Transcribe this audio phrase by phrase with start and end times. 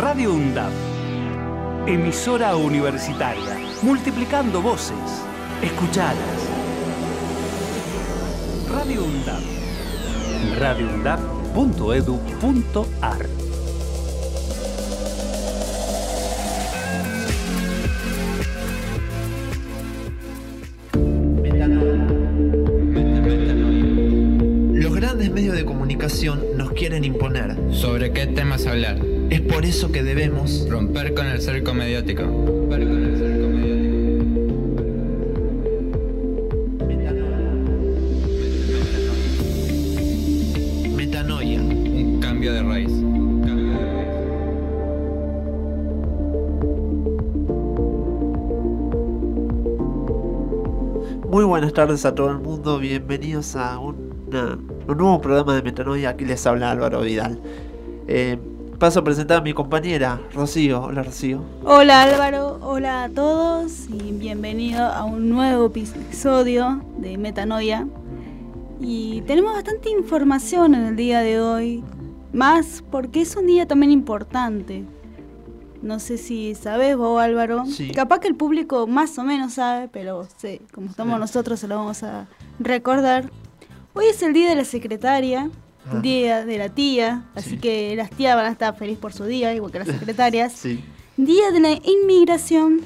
[0.00, 0.72] Radio UNDAP.
[1.86, 3.58] Emisora universitaria.
[3.82, 4.96] Multiplicando voces.
[5.60, 6.16] Escuchadas.
[8.72, 9.42] Radio UNDAP.
[10.58, 13.28] radioundap.edu.ar
[24.72, 27.54] Los grandes medios de comunicación nos quieren imponer.
[27.70, 29.19] ¿Sobre qué temas hablar?
[29.30, 32.22] Es por eso que debemos Romper con el cerco mediático.
[32.22, 33.80] Romper con el cerco mediático.
[40.96, 41.60] metanoia.
[41.60, 42.90] Un cambio de raíz.
[42.90, 45.20] Un cambio de raíz.
[51.30, 54.58] Muy buenas tardes a todo el mundo, bienvenidos a una-
[54.88, 56.10] un nuevo programa de Metanoia.
[56.10, 57.40] Aquí les habla Álvaro Vidal.
[58.08, 58.38] Eh,
[58.80, 60.82] paso a presentar a mi compañera Rocío.
[60.84, 61.42] Hola Rocío.
[61.64, 67.86] Hola Álvaro, hola a todos y bienvenido a un nuevo episodio de Metanoia.
[68.80, 71.84] Y tenemos bastante información en el día de hoy,
[72.32, 74.84] más porque es un día también importante.
[75.82, 77.90] No sé si sabes vos Álvaro, Sí.
[77.90, 81.20] capaz que el público más o menos sabe, pero sí, como estamos Sí.
[81.20, 82.26] nosotros se lo vamos a
[82.58, 83.30] recordar.
[83.92, 85.50] Hoy es el día de la secretaria,
[85.88, 85.98] Ah.
[86.00, 87.58] día de la tía, así Sí.
[87.58, 90.52] que las tías van a estar felices por su día, igual que las secretarias.
[90.52, 90.84] Sí.
[91.16, 92.80] Día de la Inmigración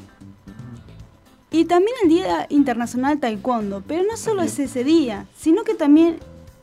[1.50, 3.82] y también el Día Internacional Taekwondo.
[3.86, 6.18] Pero no solo es ese día, sino que también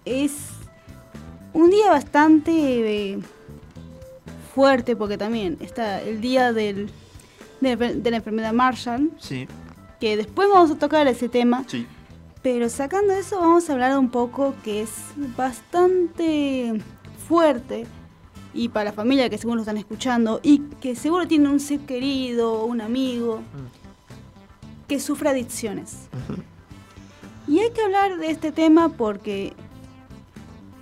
[0.06, 0.34] es
[1.54, 2.52] un día bastante
[3.14, 3.20] eh,
[4.56, 6.90] fuerte porque también está el Día del,
[7.62, 9.48] de, de la enfermedad Marshall, Sí.
[10.00, 11.64] que después vamos a tocar ese tema.
[11.68, 11.86] Sí.
[12.42, 14.92] Pero sacando eso vamos a hablar un poco que es
[15.38, 16.81] bastante
[17.28, 17.86] fuerte
[18.53, 21.81] y para la familia que seguro lo están escuchando y que seguro tiene un ser
[21.81, 23.42] querido, un amigo
[24.88, 26.09] que sufre adicciones.
[27.48, 29.54] Y hay que hablar de este tema porque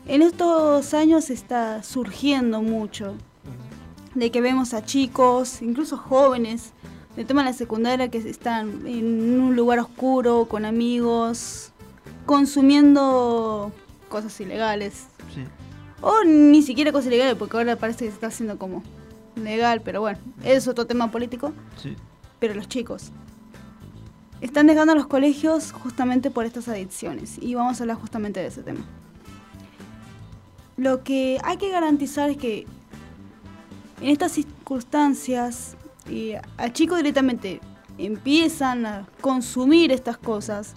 [0.08, 3.16] en estos años está surgiendo mucho
[4.16, 6.74] de que vemos a chicos, incluso jóvenes,
[7.20, 11.74] del tema de la secundaria que están en un lugar oscuro, con amigos,
[12.26, 13.74] consumiendo
[14.08, 15.08] cosas ilegales.
[15.36, 15.44] Sí.
[16.00, 18.84] O ni siquiera cosas ilegales, porque ahora parece que se está haciendo como
[19.36, 21.52] legal, pero bueno, es otro tema político.
[21.76, 21.98] Sí.
[22.40, 23.12] Pero los chicos
[24.40, 27.38] están dejando los colegios justamente por estas adicciones.
[27.42, 28.86] Y vamos a hablar justamente de ese tema.
[30.78, 32.66] Lo que hay que garantizar es que
[34.00, 35.76] en estas circunstancias
[36.10, 37.62] eh, al chico directamente
[37.98, 40.74] empiezan a consumir estas cosas.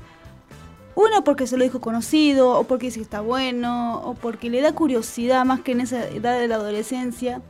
[0.94, 4.60] Una porque se lo dijo conocido, o porque dice que está bueno, o porque le
[4.60, 7.40] da curiosidad más que en esa edad de la adolescencia.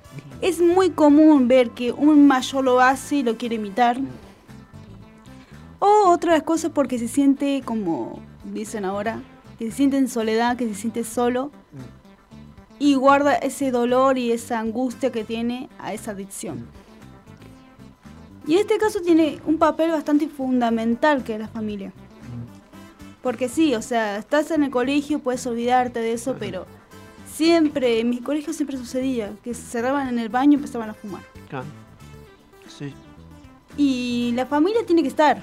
[0.41, 3.99] Es muy común ver que un mayor lo hace y lo quiere imitar.
[5.81, 9.21] O otras cosas porque se siente como dicen ahora,
[9.59, 11.51] que se siente en soledad, que se siente solo
[12.79, 16.67] y guarda ese dolor y esa angustia que tiene a esa adicción.
[18.47, 21.93] Y en este caso tiene un papel bastante fundamental que es la familia.
[23.23, 26.67] Porque sí, o sea, estás en el colegio, puedes olvidarte de eso, pero
[27.33, 30.95] siempre, en mi colegio siempre sucedía, que se cerraban en el baño y empezaban a
[30.95, 31.23] fumar.
[31.49, 31.67] Claro.
[32.67, 32.93] Sí.
[33.77, 35.41] Y la familia tiene que estar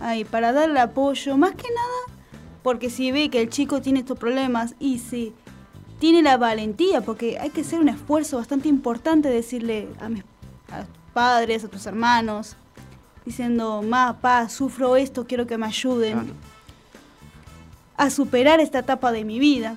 [0.00, 2.14] ahí para darle apoyo, más que nada
[2.64, 5.34] porque si ve que el chico tiene estos problemas y si
[6.00, 10.24] tiene la valentía, porque hay que hacer un esfuerzo bastante importante decirle a mis
[10.72, 12.56] a padres, a tus hermanos,
[13.24, 16.34] diciendo, ma, pa, sufro esto, quiero que me ayuden Claro.
[17.96, 19.76] a superar esta etapa de mi vida.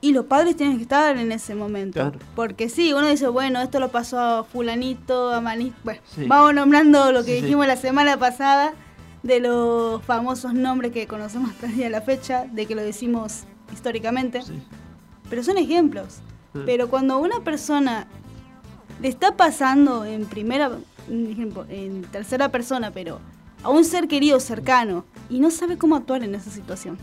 [0.00, 1.94] Y los padres tienen que estar en ese momento.
[2.00, 2.18] Claro.
[2.36, 5.76] Porque sí, uno dice, bueno, esto lo pasó a fulanito, a manito.
[5.82, 6.26] Bueno, Sí.
[6.26, 7.42] vamos nombrando lo que Sí, sí.
[7.44, 8.74] dijimos la semana pasada
[9.22, 12.82] de los famosos nombres que conocemos hasta el día de la fecha, de que lo
[12.82, 14.42] decimos históricamente.
[15.30, 16.18] Pero son ejemplos.
[16.66, 18.06] Pero cuando una persona
[19.04, 20.70] le está pasando en primera,
[21.10, 23.20] en tercera persona, pero
[23.62, 26.96] a un ser querido cercano y no sabe cómo actuar en esa situación.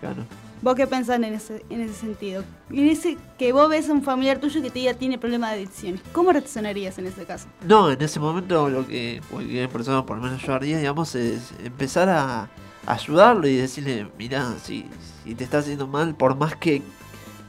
[0.00, 0.24] Claro.
[0.62, 2.42] ¿Vos qué pensás en ese, en ese sentido?
[2.70, 5.58] En ese que vos ves a un familiar tuyo que te diga tiene problemas de
[5.58, 6.00] adicciones.
[6.10, 7.46] ¿Cómo reaccionarías en ese caso?
[7.64, 11.52] No, en ese momento lo que cualquier persona, por lo menos yo haría, digamos, es
[11.62, 12.50] empezar a
[12.84, 14.86] ayudarlo y decirle, mira, si,
[15.22, 16.82] si te está haciendo mal, por más que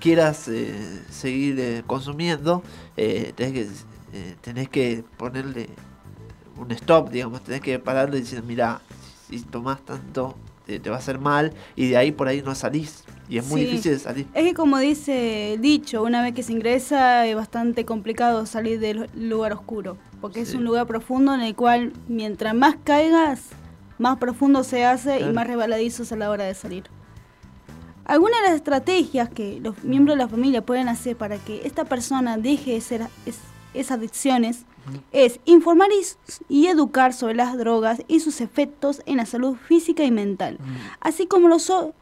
[0.08, 0.74] quieras eh,
[1.10, 2.64] seguir eh, consumiendo,
[2.96, 3.62] eh, tenés, que,
[4.18, 5.68] eh, tenés que ponerle
[6.56, 8.80] un stop, digamos, tenés que pararle y decir, mira,
[9.30, 13.04] si tomás tanto, te, va a hacer mal y de ahí por ahí no salís.
[13.28, 13.68] Y es muy Sí.
[13.68, 14.28] difícil de salir.
[14.34, 18.80] Es que como dice el dicho, una vez que se ingresa es bastante complicado salir
[18.80, 23.42] del lugar oscuro, porque es un lugar profundo en el cual mientras más caigas,
[23.98, 26.86] más profundo se hace y más resbaladizos a la hora de salir.
[28.08, 31.84] Algunas de las estrategias que los miembros de la familia pueden hacer para que esta
[31.86, 33.40] persona deje de ser es-
[33.74, 34.64] esas adicciones
[35.12, 36.06] es informar y,
[36.48, 40.58] y educar sobre las drogas y sus efectos en la salud física y mental,
[41.02, 41.94] así como los so-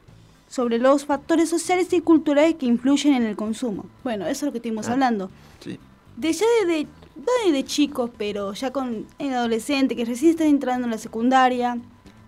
[0.47, 3.85] sobre los factores sociales y culturales que influyen en el consumo.
[4.03, 4.93] Bueno, eso es lo que estuvimos Claro.
[4.93, 5.31] hablando.
[5.59, 5.79] Sí.
[6.15, 6.83] De ya desde,
[7.15, 11.79] no desde chicos, pero ya con en adolescente, que recién están entrando en la secundaria,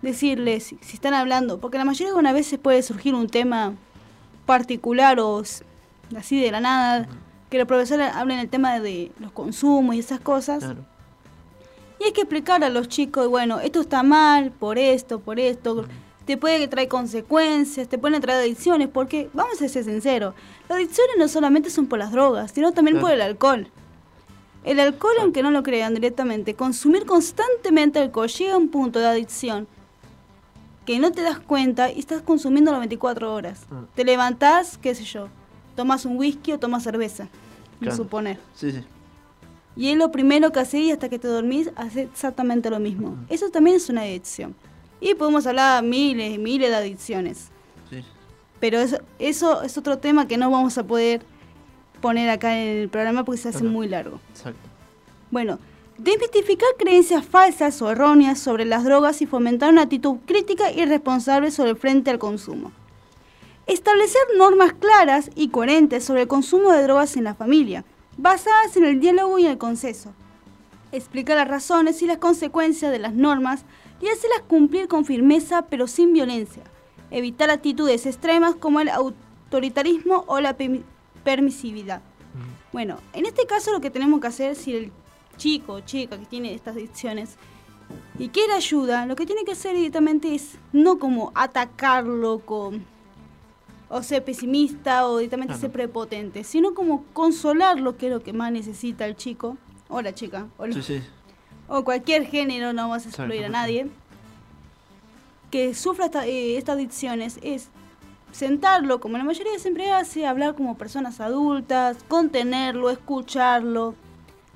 [0.08, 3.74] decirles si, están hablando, porque la mayoría de una veces puede surgir un tema
[4.46, 5.44] particular o
[6.18, 7.08] así de la nada,
[7.50, 10.64] que los profesores hablen el tema de los consumos y esas cosas.
[10.64, 10.86] Claro.
[12.00, 15.86] Y hay que explicar a los chicos, bueno, esto está mal, por esto, por esto,
[16.26, 20.36] te puede traer consecuencias, te pueden traer adicciones, porque, vamos a ser sinceros,
[20.70, 23.08] las adicciones no solamente son por las drogas, sino también Claro.
[23.08, 23.68] por el alcohol.
[24.64, 29.08] El alcohol, aunque no lo crean directamente, consumir constantemente alcohol llega a un punto de
[29.08, 29.68] adicción
[30.88, 33.66] que no te das cuenta y estás consumiendo las 24 horas.
[33.70, 33.82] Ah.
[33.94, 35.28] Te levantás, qué sé yo,
[35.76, 37.28] tomas un whisky o tomas cerveza,
[37.82, 37.96] Claro.
[37.98, 38.40] suponer.
[38.56, 38.84] Sí, sí.
[39.76, 43.18] Y es lo primero que haces y hasta que te dormís haces exactamente lo mismo.
[43.30, 44.56] Eso también es una adicción.
[45.02, 47.50] Y podemos hablar de miles y miles de adicciones.
[47.90, 48.02] sí.
[48.62, 51.22] Pero eso, eso es otro tema que no vamos a poder
[52.02, 53.74] poner acá en el programa porque se hace Claro.
[53.74, 54.20] muy largo.
[54.32, 54.60] Exacto.
[55.30, 55.60] Bueno,
[55.98, 61.52] desmitificar creencias falsas o erróneas sobre las drogas y fomentar una actitud crítica y responsable
[61.52, 62.72] sobre el frente al consumo.
[63.66, 67.84] Establecer normas claras y coherentes sobre el consumo de drogas en la familia,
[68.18, 70.14] basadas en el diálogo y el consenso.
[70.92, 73.66] Explicar las razones y las consecuencias de las normas
[74.00, 76.64] y hacerlas cumplir con firmeza pero sin violencia.
[77.12, 80.84] Evitar actitudes extremas como el autoritarismo o la permi-
[81.24, 82.02] permisividad.
[82.72, 84.92] Bueno, en este caso lo que tenemos que hacer, si el
[85.38, 87.36] chico o chica que tiene estas adicciones
[88.20, 92.84] y quiere ayuda, lo que tiene que hacer directamente es no como atacarlo con
[93.90, 95.62] o ser pesimista o directamente Claro.
[95.62, 99.56] ser prepotente, sino como consolarlo, que es lo que más necesita el chico.
[99.88, 101.02] O la chica o, Sí, sí.
[101.70, 103.88] o cualquier género, no vamos a excluir a nadie,
[105.52, 107.70] que sufra eh, estas adicciones es
[108.34, 113.96] sentarlo, como la mayoría siempre hace, hablar como personas adultas, contenerlo, escucharlo,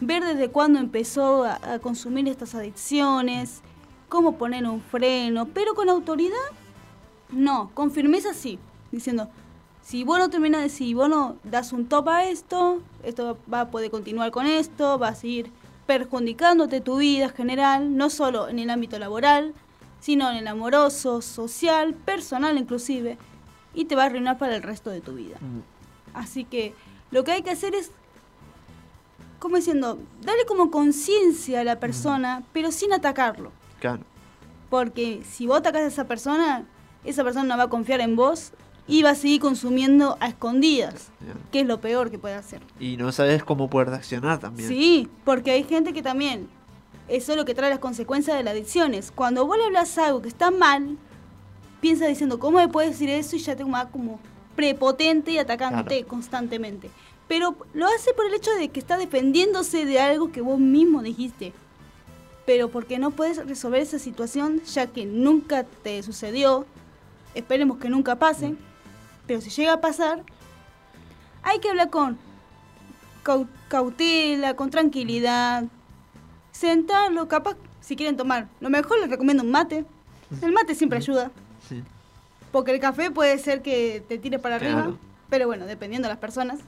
[0.02, 3.62] ver desde cuándo empezó a, a consumir estas adicciones,
[4.10, 6.36] cómo poner un freno, pero con autoridad,
[7.32, 8.60] no, con firmeza sí,
[8.92, 9.30] diciendo,
[9.82, 13.90] si vos no si vos no das un top a esto, esto va a poder
[13.90, 15.52] continuar con esto, va a seguir
[15.88, 19.54] perjudicándote tu vida general, no solo en el ámbito laboral,
[20.00, 23.18] sino en el amoroso, social, personal inclusive,
[23.74, 25.38] y te va a arruinar para el resto de tu vida.
[26.14, 26.74] Así que
[27.10, 27.92] lo que hay que hacer es,
[29.42, 33.52] como diciendo, darle como conciencia a la persona, pero sin atacarlo.
[33.80, 34.04] Claro.
[34.70, 36.64] Porque si vos atacás a esa persona,
[37.04, 38.52] esa persona no va a confiar en vos
[38.88, 41.10] y va a seguir consumiendo a escondidas,
[41.52, 42.62] que es lo peor que puede hacer.
[42.80, 44.70] Y no sabes cómo poder reaccionar también.
[44.70, 46.48] Sí, porque hay gente que también,
[47.08, 49.12] eso es lo que trae las consecuencias de las adicciones.
[49.12, 50.98] Cuando vos le hablas algo que está mal,
[51.82, 53.36] piensa diciendo, ¿cómo me puedes decir eso?
[53.36, 54.20] Y ya te va como
[54.56, 56.08] prepotente y atacándote Claro.
[56.08, 56.92] constantemente.
[57.32, 61.02] Pero lo hace por el hecho de que está defendiéndose de algo que vos mismo
[61.02, 61.54] dijiste.
[62.46, 66.66] Pero porque no puedes resolver esa situación, ya que nunca te sucedió,
[67.34, 68.56] esperemos que nunca pase,
[69.28, 70.24] pero si llega a pasar,
[71.42, 72.18] hay que hablar con
[73.24, 75.64] cau- cautela, con tranquilidad,
[76.52, 79.86] sentarlo, capaz, si quieren tomar, lo mejor les recomiendo un mate.
[80.42, 81.32] El mate siempre ayuda,
[81.70, 81.82] Sí.
[82.52, 84.92] porque el café puede ser que te tire para arriba,
[85.30, 86.60] pero bueno, dependiendo de las personas.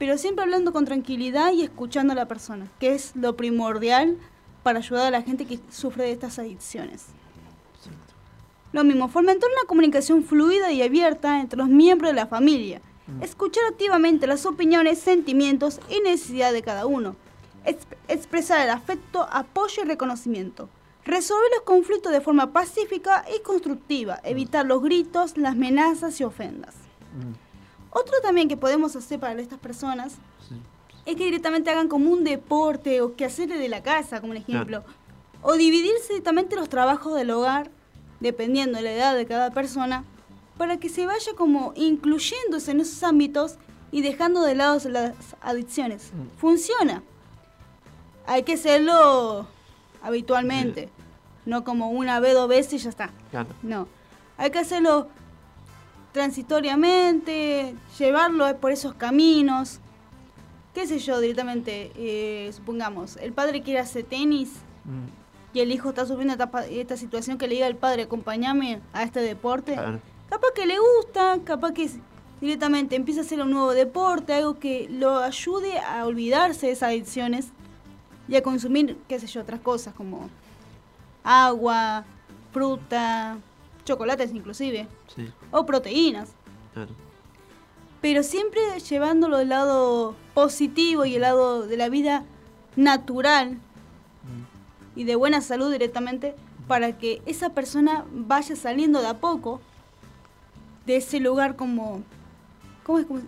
[0.00, 4.16] Pero siempre hablando con tranquilidad y escuchando a la persona, que es lo primordial
[4.62, 7.04] para ayudar a la gente que sufre de estas adicciones.
[8.72, 12.80] Lo mismo, fomentar una comunicación fluida y abierta entre los miembros de la familia.
[13.20, 17.14] Escuchar activamente las opiniones, sentimientos y necesidades de cada uno.
[17.66, 20.70] Exp- expresar el afecto, apoyo y reconocimiento.
[21.04, 24.18] Resolver los conflictos de forma pacífica y constructiva.
[24.24, 26.74] Evitar los gritos, las amenazas y ofendas.
[27.90, 30.14] Otro también que podemos hacer para estas personas
[30.48, 30.54] Sí.
[31.06, 34.36] es que directamente hagan como un deporte o que hacer de la casa, como un
[34.38, 34.84] ejemplo.
[35.42, 37.70] O dividirse directamente los trabajos del hogar,
[38.20, 40.04] dependiendo de la edad de cada persona,
[40.58, 43.56] para que se vaya como incluyéndose en esos ámbitos
[43.90, 46.12] y dejando de lado las adicciones.
[46.38, 47.02] Funciona.
[48.26, 49.46] Hay que hacerlo
[50.02, 50.88] habitualmente,
[51.46, 53.10] no como una vez, dos veces y ya está.
[53.30, 53.48] Claro.
[53.62, 53.88] No.
[54.36, 55.08] Hay que hacerlo
[56.12, 59.80] transitoriamente, llevarlo por esos caminos,
[60.74, 64.50] qué sé yo, directamente, eh, supongamos, el padre quiere hacer tenis
[64.84, 68.80] Mm, y el hijo está sufriendo esta, esta situación que le diga al padre, acompáñame
[68.92, 69.74] a este deporte.
[69.74, 70.00] claro.
[70.28, 71.90] Capaz que le gusta, capaz que
[72.40, 76.90] directamente empieza a hacer un nuevo deporte, algo que lo ayude a olvidarse de esas
[76.90, 77.48] adicciones
[78.28, 80.30] y a consumir, qué sé yo, otras cosas como
[81.24, 82.04] agua,
[82.52, 83.38] fruta,
[83.84, 86.30] chocolates inclusive, Sí, o proteínas.
[86.74, 86.92] claro.
[88.00, 92.24] Pero siempre llevándolo del lado positivo y el lado de la vida
[92.76, 93.58] natural
[94.22, 96.34] Mm, y de buena salud directamente
[96.68, 99.60] para que esa persona vaya saliendo de a poco
[100.86, 102.02] de ese lugar como...
[102.84, 103.06] ¿Cómo es?
[103.06, 103.20] Como-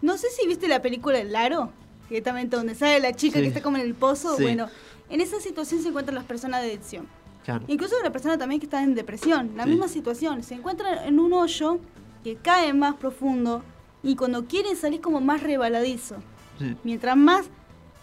[0.00, 1.70] no sé si viste la película El Aro,
[2.08, 3.42] directamente donde sale la chica Sí.
[3.42, 4.36] que está como en el pozo.
[4.36, 4.42] Sí.
[4.42, 4.68] Bueno,
[5.10, 7.06] en esa situación se encuentran las personas de adicción.
[7.48, 7.64] Claro.
[7.66, 9.70] Incluso la persona también que está en depresión, la Sí.
[9.70, 10.42] misma situación.
[10.42, 11.78] Se encuentra en un hoyo
[12.22, 13.62] que cae más profundo
[14.02, 16.16] y cuando quieren salir como más rebaladizo.
[16.58, 17.46] Sí, Mientras más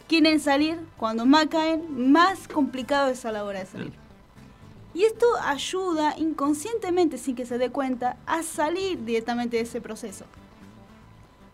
[0.08, 3.94] quieren salir, cuando más caen, más complicado es a la hora de salir.
[4.96, 10.26] Y esto ayuda inconscientemente, sin que se dé cuenta, a salir directamente de ese proceso.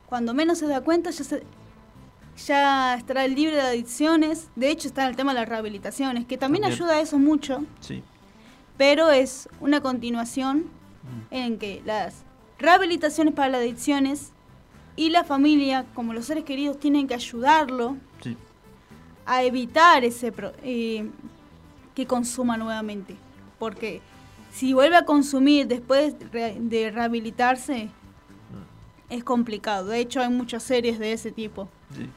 [0.07, 1.43] Cuando menos se da cuenta, ya, se-
[2.47, 4.49] ya estará libre de adicciones.
[4.55, 6.81] De hecho, está el tema de las rehabilitaciones, que también, También.
[6.81, 8.03] ayuda a eso mucho, sí.
[8.77, 10.65] pero es una continuación
[11.03, 12.23] Mm, en que las
[12.59, 14.33] rehabilitaciones para las adicciones
[14.95, 18.37] y la familia, como los seres queridos, tienen que ayudarlo sí,
[19.25, 21.09] a evitar ese pro- eh,
[21.95, 23.15] que consuma nuevamente.
[23.57, 23.99] Porque
[24.51, 27.89] si vuelve a consumir después de rehabilitarse,
[29.09, 29.87] es complicado.
[29.87, 31.67] De hecho, hay muchas series de ese tipo.
[31.95, 32.07] sí.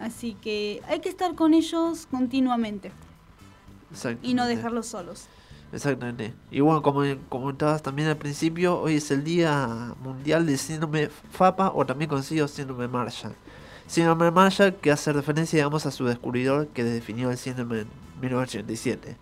[0.00, 2.90] Así que hay que estar con ellos continuamente
[4.22, 5.26] y no dejarlos solos.
[5.72, 6.32] Exactamente.
[6.50, 11.70] Y bueno, como comentabas también al principio, hoy es el Día Mundial del Síndrome FAPA
[11.74, 13.34] o también conocido síndrome Marshall.
[13.86, 17.88] Síndrome Marshall que hace referencia, digamos, a su descubridor que definió el síndrome en
[18.20, 19.16] 1987.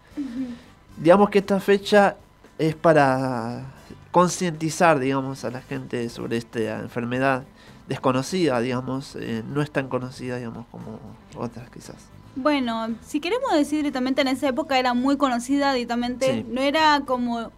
[0.96, 2.16] Digamos que esta fecha
[2.56, 3.64] es para
[4.10, 7.44] concientizar, digamos, a la gente sobre esta enfermedad
[7.88, 11.00] desconocida, digamos, eh, no es tan conocida, digamos, como
[11.36, 11.96] otras quizás.
[12.36, 16.34] Bueno, si queremos decir directamente, en esa época era muy conocida directamente.
[16.34, 16.46] Sí.
[16.48, 17.50] No era como...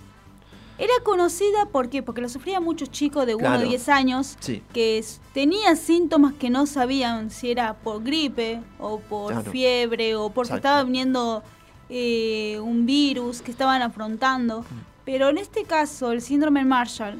[0.78, 2.02] Era conocida, ¿por qué?
[2.02, 3.66] Porque lo sufrían muchos chicos de 1 Claro.
[3.66, 8.98] o 10 años Sí, que tenían síntomas que no sabían si era por gripe o
[9.00, 9.50] por Claro.
[9.50, 10.68] fiebre o porque Exacto.
[10.68, 11.42] estaba viniendo
[11.90, 14.64] eh, un virus que estaban afrontando.
[15.04, 17.18] Pero en este caso, el síndrome Marshall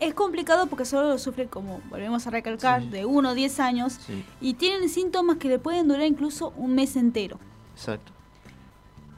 [0.00, 2.88] es complicado porque solo lo sufre, como volvemos a recalcar, Sí.
[2.88, 6.74] de 1 o 10 años sí, y tienen síntomas que le pueden durar incluso un
[6.74, 7.38] mes entero.
[7.74, 8.12] exacto.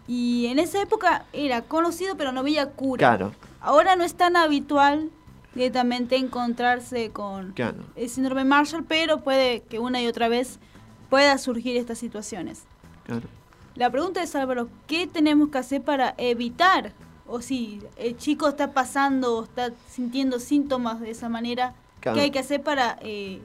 [0.09, 2.99] Y en esa época era conocido pero no había cura.
[2.99, 5.11] Claro, Ahora no es tan habitual
[5.55, 7.79] directamente encontrarse con claro.
[7.97, 10.61] el síndrome Marshall, pero puede que una y otra vez
[11.11, 12.65] pueda surgir estas situaciones.
[13.05, 13.27] claro.
[13.75, 16.93] La pregunta es, Álvaro, ¿qué tenemos que hacer para evitar?
[17.29, 22.17] O si el chico está pasando o está sintiendo síntomas de esa manera, Claro.
[22.17, 23.41] ¿qué hay que hacer para eh,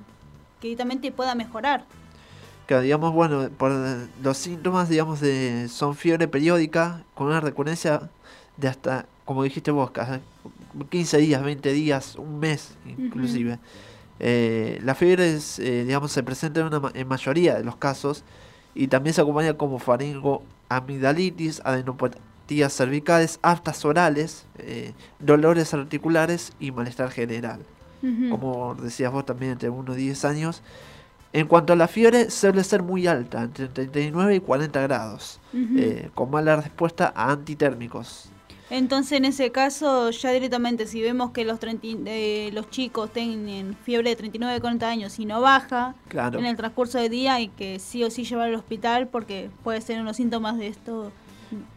[0.59, 1.85] que directamente pueda mejorar?
[2.67, 3.71] Que digamos, bueno, por
[4.21, 8.09] los síntomas, digamos, de, son fiebre periódica con una recurrencia
[8.57, 10.21] de hasta, como dijiste vos, cada
[10.89, 13.57] 15 días, 20 días, un mes inclusive.
[14.19, 18.23] Eh, la fiebre, es, eh, digamos, se presenta en, una, en mayoría de los casos
[18.75, 21.61] y también se acompaña como faringo, amigdalitis,
[22.51, 27.62] adenopatías cervicales, aftas orales, eh, dolores articulares y malestar general
[28.03, 28.29] Ujú.
[28.31, 30.62] como decías vos también, entre 1 y 10 años.
[31.34, 35.77] En cuanto a la fiebre, suele ser muy alta, entre 39 y 40 grados, Ujú.
[35.77, 38.29] eh, con mala respuesta a antitérmicos.
[38.72, 43.12] Entonces, en ese caso, ya directamente, si vemos que los, 30 y- eh, los chicos
[43.13, 47.12] tienen fiebre de 39 a 40 años y no baja Claro, en el transcurso del
[47.12, 50.67] día, hay que sí o sí llevar al hospital porque puede ser unos síntomas de
[50.67, 51.12] esto,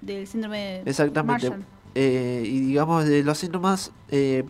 [0.00, 1.49] del síndrome de exactamente.
[1.50, 1.64] Marshall.
[1.95, 4.45] Eh, y digamos, de los síntomas eh,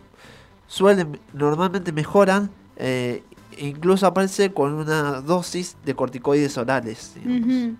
[0.67, 3.23] suelen, normalmente mejoran, eh,
[3.57, 7.13] incluso aparece con una dosis de corticoides orales.
[7.15, 7.77] digamos.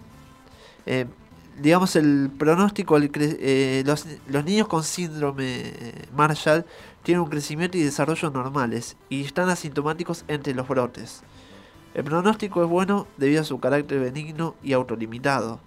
[0.86, 1.06] Eh,
[1.60, 3.12] digamos, el pronóstico, el
[3.86, 5.74] los, los niños con síndrome
[6.16, 6.66] Marshall
[7.02, 11.24] tienen un crecimiento y desarrollo normales y están asintomáticos entre los brotes.
[11.96, 15.62] El pronóstico es bueno debido a su carácter benigno y autolimitado.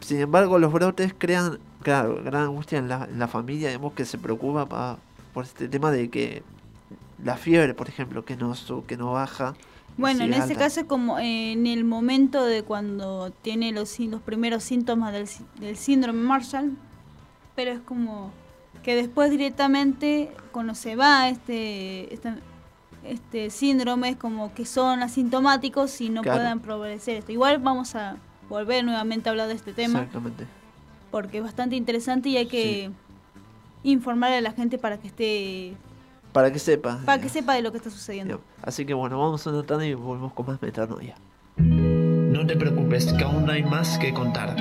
[0.00, 4.04] Sin embargo, los brotes crean, claro, gran angustia en la, en la familia, digamos, que
[4.04, 4.98] se preocupa pa-
[5.34, 6.42] por este tema de que
[7.22, 9.54] la fiebre, por ejemplo, que no, su- que no baja.
[9.96, 14.62] Bueno, en ese caso es como en el momento de cuando tiene los, los primeros
[14.62, 15.28] síntomas del,
[15.60, 16.76] del síndrome Marshall,
[17.56, 18.30] pero es como
[18.84, 22.32] que después directamente cuando se va este, este,
[23.04, 26.38] este síndrome es como que son asintomáticos y no Claro.
[26.38, 27.32] puedan progresar esto.
[27.32, 28.16] Igual vamos a
[28.48, 30.46] volver nuevamente a hablar de este tema Exactamente.
[31.10, 32.90] porque es bastante interesante y hay que
[33.82, 35.74] informarle a la gente para que esté
[36.32, 37.00] Para que sepa.
[37.04, 38.40] para que sepa de lo que está sucediendo.
[38.62, 41.14] Así que bueno, vamos a tanda y volvemos con más metanoia.
[41.56, 44.56] No te preocupes, que aún hay más que contar.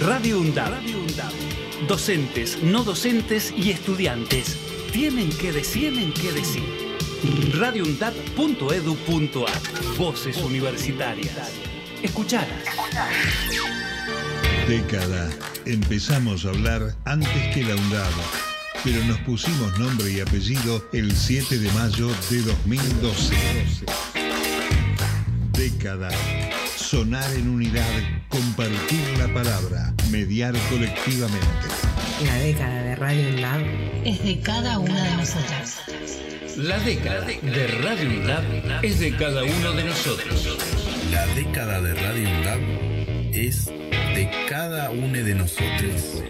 [0.00, 0.72] Radio UNDAB.
[1.88, 4.56] Docentes, no docentes y estudiantes
[4.92, 6.91] tienen que decir, tienen que decir.
[7.54, 11.52] radioundab.edu.ar Voces universitarias.
[12.02, 12.64] Escuchalas.
[14.66, 15.30] Década.
[15.64, 18.12] Empezamos a hablar antes que la UNDAB,
[18.82, 23.34] pero nos pusimos nombre y apellido el 7 de mayo de 2012.
[25.52, 26.10] Década.
[26.76, 27.86] Sonar en unidad,
[28.28, 31.46] compartir la palabra, mediar colectivamente.
[32.24, 33.62] La década de Radio Lab
[34.04, 35.78] es de cada una de nosotras.
[36.56, 40.58] La década de Radio UNDAB es de cada uno de nosotros.
[41.10, 42.60] La década de Radio UNDAB
[43.32, 46.22] es de cada uno de nosotros.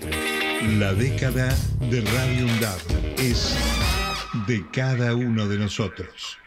[0.79, 1.49] La década
[1.81, 2.79] de Radio UNDAB
[3.19, 3.57] es
[4.47, 6.39] de cada uno de nosotros.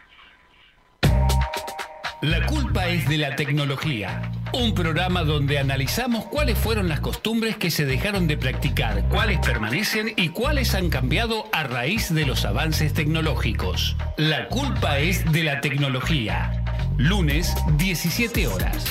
[2.22, 4.32] La culpa es de la tecnología.
[4.58, 10.14] Un programa donde analizamos cuáles fueron las costumbres que se dejaron de practicar, cuáles permanecen
[10.16, 13.98] y cuáles han cambiado a raíz de los avances tecnológicos.
[14.16, 16.64] La culpa es de la tecnología.
[16.96, 18.86] Lunes, 17 horas.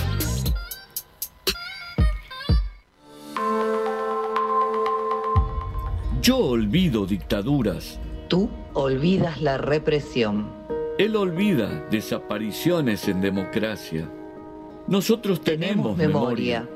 [6.22, 8.00] Yo olvido dictaduras.
[8.28, 10.48] Tú olvidas la represión.
[11.00, 14.08] Él olvida desapariciones en democracia.
[14.88, 16.68] Nosotros tenemos, memoria.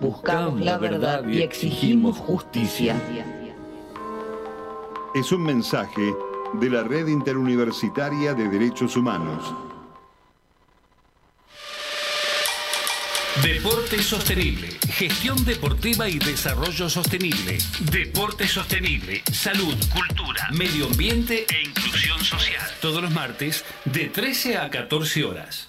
[0.00, 3.00] Buscamos la verdad y exigimos justicia.
[5.14, 6.12] Es un mensaje
[6.54, 9.54] de la Red Interuniversitaria de Derechos Humanos.
[13.42, 17.58] Deporte sostenible, gestión deportiva y desarrollo sostenible.
[17.92, 22.62] Deporte sostenible, salud, cultura, medio ambiente e inclusión social.
[22.80, 25.68] Todos los martes de 13 a 14 horas.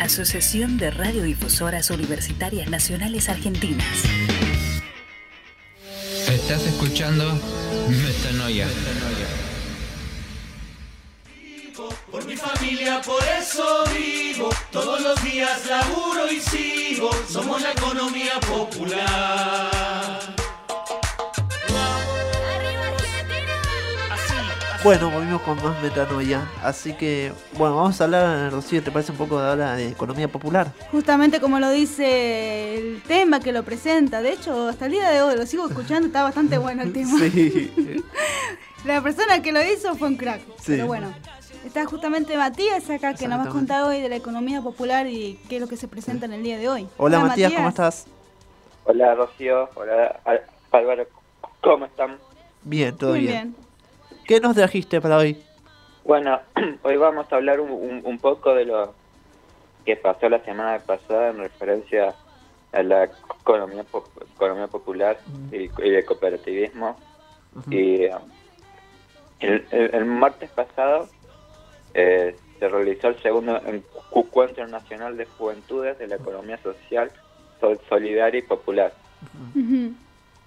[0.00, 3.84] Asociación de Radiodifusoras Universitarias Nacionales Argentinas.
[6.28, 7.24] Estás escuchando
[7.88, 8.68] Metanoia.
[12.12, 14.50] Por mi familia, por eso vivo.
[14.70, 17.10] Todos los días laburo y sigo.
[17.28, 20.07] Somos la economía popular.
[24.84, 26.48] Bueno, volvimos con más metanoia.
[26.62, 30.28] Así que, bueno, vamos a hablar, Rocío, ¿te parece un poco de ahora de economía
[30.28, 30.72] popular?
[30.92, 34.22] Justamente como lo dice el tema que lo presenta.
[34.22, 37.18] De hecho, hasta el día de hoy lo sigo escuchando, está bastante bueno el tema.
[37.18, 37.72] Sí.
[38.84, 40.40] La persona que lo hizo fue un crack.
[40.58, 40.72] Sí.
[40.72, 41.12] Pero bueno,
[41.66, 45.40] está justamente Matías acá que nos va a contar hoy de la economía popular y
[45.48, 46.82] qué es lo que se presenta en el día de hoy.
[46.96, 48.06] Hola, Hola Matías, Matías, ¿cómo estás?
[48.84, 50.20] Hola Rocío, hola
[50.70, 51.06] Álvaro,
[51.60, 52.18] ¿cómo están?
[52.62, 53.52] Bien, todo Muy bien.
[53.54, 53.67] bien.
[54.28, 55.42] ¿Qué nos trajiste para hoy?
[56.04, 56.38] Bueno,
[56.82, 58.92] hoy vamos a hablar un, un, un, poco de lo
[59.86, 62.14] que pasó la semana pasada en referencia
[62.72, 63.86] a la economía,
[64.34, 65.72] economía popular uh -huh.
[65.82, 66.98] y, y, el cooperativismo.
[67.54, 67.72] Uh -huh.
[67.72, 68.22] Y um,
[69.40, 71.08] el, el, el, martes pasado
[71.94, 73.58] eh, se realizó el segundo
[74.14, 77.10] encuentro nacional de juventudes de la economía social,
[77.88, 79.94] solidaria y popular, uh -huh.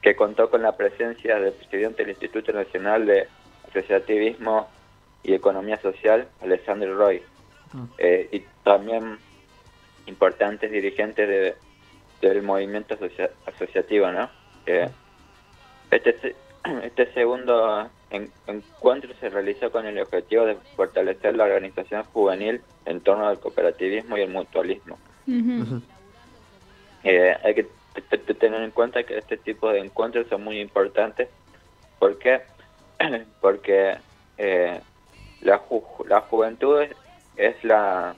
[0.04, 3.28] que contó con la presencia del presidente del Instituto Nacional de
[3.72, 4.68] Asociativismo
[5.24, 7.22] y Economía Social, Alessandro Roy,
[7.74, 7.88] uh-huh.
[7.98, 9.18] eh, y también
[10.08, 11.56] importantes dirigentes de,
[12.22, 14.30] del movimiento asocia asociativo, ¿no?
[14.66, 14.90] Eh,
[15.92, 16.36] este,
[16.84, 23.02] este segundo en, encuentro se realizó con el objetivo de fortalecer la organización juvenil en
[23.02, 24.98] torno al cooperativismo y el mutualismo.
[27.04, 27.68] Eh, hay que
[28.34, 31.30] tener en cuenta que este tipo de encuentros son muy importantes
[32.00, 32.42] porque
[33.42, 33.98] porque
[34.38, 34.80] eh,
[35.42, 36.92] la, ju la juventud es,
[37.36, 38.16] es, la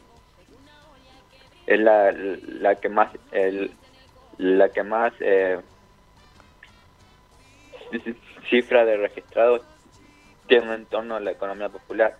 [1.65, 3.71] es la, la que más el,
[4.37, 5.59] la que más eh,
[8.49, 9.61] cifra de registrados
[10.47, 12.17] tiene en torno a la economía popular.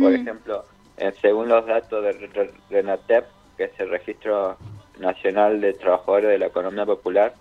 [0.00, 0.64] Por ejemplo,
[0.96, 3.26] eh, según los datos de RENATEP,
[3.56, 4.56] que es el Registro
[4.98, 7.34] Nacional de Trabajadores de la Economía Popular,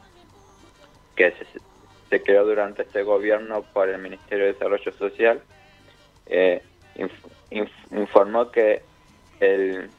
[1.16, 1.46] que se,
[2.10, 5.42] se creó durante este gobierno por el Ministerio de Desarrollo Social,
[6.28, 6.62] eh,
[7.92, 8.82] informó que
[9.40, 9.90] el,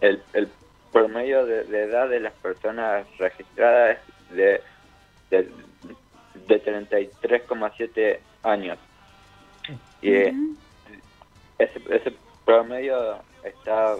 [0.00, 0.48] el, el
[0.92, 3.98] promedio de, edad de las personas registradas
[4.30, 4.62] es de,
[5.30, 5.48] de,
[6.46, 8.78] de 33,7 años.
[10.00, 10.14] Y
[11.58, 13.96] ese, ese promedio está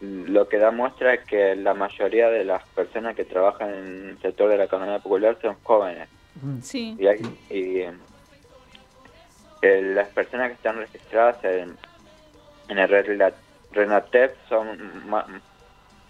[0.00, 4.18] lo que da muestra es que la mayoría de las personas que trabajan en el
[4.20, 6.08] sector de la economía popular son jóvenes.
[6.62, 6.96] Sí.
[6.98, 7.80] Y, hay, y
[9.62, 11.76] eh, las personas que están registradas en,
[12.68, 13.32] en el
[13.72, 15.26] RENATEP son más,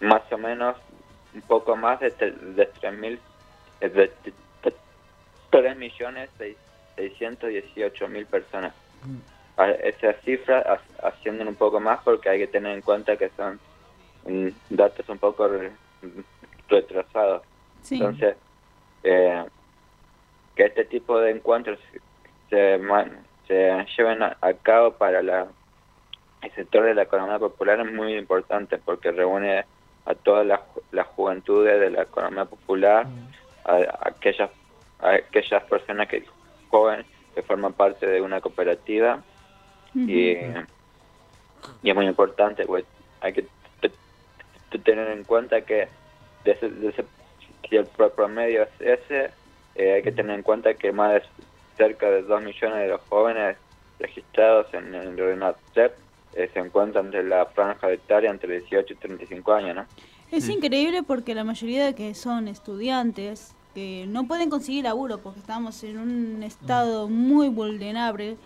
[0.01, 0.77] más o menos
[1.35, 3.19] un poco más de, de 3.000
[3.81, 4.13] de,
[5.51, 6.31] 3 millones
[6.97, 8.75] 618 mil personas.
[9.83, 13.59] Esas cifras ascienden un poco más porque hay que tener en cuenta que son
[14.71, 15.49] datos un poco
[16.69, 17.43] retrasados.
[17.91, 18.37] Entonces,
[19.03, 19.45] eh,
[20.55, 21.79] que este tipo de encuentros
[22.51, 22.81] se,
[23.47, 25.47] se lleven a, cabo para la,
[26.43, 29.65] el sector de la economía popular es muy importante porque reúne
[30.05, 30.61] a todas las,
[30.91, 33.07] las juventudes de la economía popular,
[33.65, 34.51] a, aquellas,
[35.01, 36.25] a aquellas personas que
[36.71, 39.23] jóvenes que forman parte de una cooperativa.
[39.95, 40.33] Y,
[41.83, 42.85] y es muy importante, pues
[43.21, 43.47] hay que
[44.77, 45.89] tener en cuenta que
[46.45, 46.71] de ese,
[47.69, 49.31] si el promedio es ese,
[49.75, 51.23] eh, hay que tener en cuenta que más de
[51.77, 53.57] cerca de 2 millones de los jóvenes
[53.99, 55.93] registrados en el RENATEP
[56.35, 59.87] eh, se encuentran entre la franja etaria entre 18 y 35 años, ¿no?
[60.31, 65.41] Es increíble porque la mayoría de que son estudiantes que no pueden conseguir laburo porque
[65.41, 68.37] estamos en un estado muy vulnerable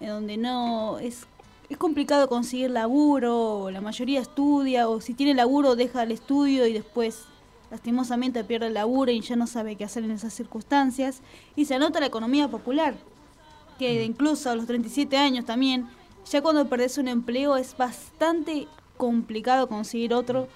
[0.00, 1.26] en donde no es
[1.68, 6.72] es complicado conseguir laburo, la mayoría estudia, o si tiene laburo deja el estudio y
[6.72, 7.24] después
[7.70, 11.20] lastimosamente pierde el laburo y ya no sabe qué hacer en esas circunstancias.
[11.56, 12.94] Y se anota la economía popular,
[13.78, 15.88] que incluso a los 37 años también,
[16.30, 20.48] ya cuando perdés un empleo es bastante complicado conseguir otro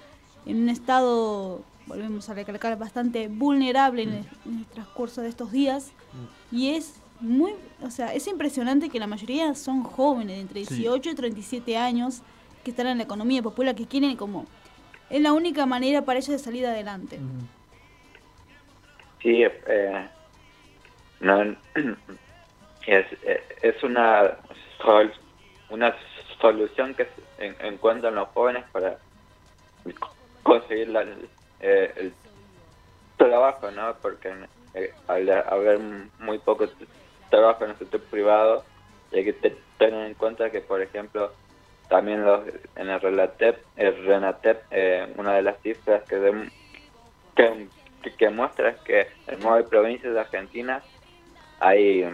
[0.47, 5.51] en un estado, volvemos a recalcar, bastante vulnerable en el, en el transcurso de estos
[5.51, 5.91] días.
[6.51, 11.09] Y es muy, o sea, es impresionante que la mayoría son jóvenes, de entre 18
[11.09, 12.21] y 37 años,
[12.65, 14.45] que están en la economía popular, que quieren como,
[15.09, 17.19] es la única manera para ellos de salir adelante.
[19.21, 20.07] Sí, eh,
[21.21, 21.43] no,
[22.87, 23.05] es,
[23.61, 24.37] es una,
[25.69, 25.95] una
[26.41, 27.07] solución que
[27.39, 28.97] encuentran los jóvenes para
[30.43, 31.05] conseguir la,
[31.61, 32.13] eh, el
[33.15, 33.95] trabajo, ¿no?
[34.01, 34.33] Porque
[34.73, 35.79] eh, al haber
[36.19, 36.67] muy poco
[37.33, 38.63] trabajo en el sector privado
[39.11, 39.33] y hay que
[39.79, 41.31] tener en cuenta que, por ejemplo,
[41.89, 42.41] también los,
[42.75, 46.49] en el Relatep, el RENATEP, eh, una de las cifras que,
[48.17, 50.83] que, muestra es que en nueve provincias de Argentina
[51.59, 52.05] hay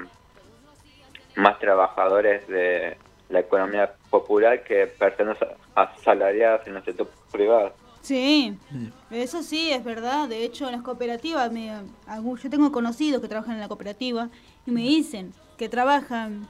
[1.36, 2.96] más trabajadores de
[3.28, 5.38] la economía popular que personas
[5.76, 7.74] asalariadas en el sector privado.
[8.02, 8.58] Sí,
[9.12, 10.30] eso sí, es verdad.
[10.30, 11.72] De hecho, en las cooperativas, me,
[12.42, 14.30] yo tengo conocidos que trabajan en la cooperativa
[14.70, 16.48] y me dicen que trabajan,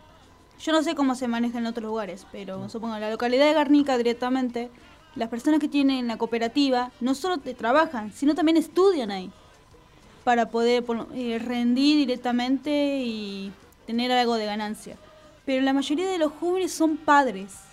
[0.60, 3.54] yo no sé cómo se maneja en otros lugares, pero supongo en la localidad de
[3.54, 4.70] Garnica directamente,
[5.16, 9.32] las personas que tienen la cooperativa no solo te trabajan, sino también estudian ahí
[10.24, 10.84] para poder
[11.16, 13.52] eh, rendir directamente y
[13.88, 14.98] tener algo de ganancia.
[15.46, 17.70] Pero la mayoría de los jóvenes son padres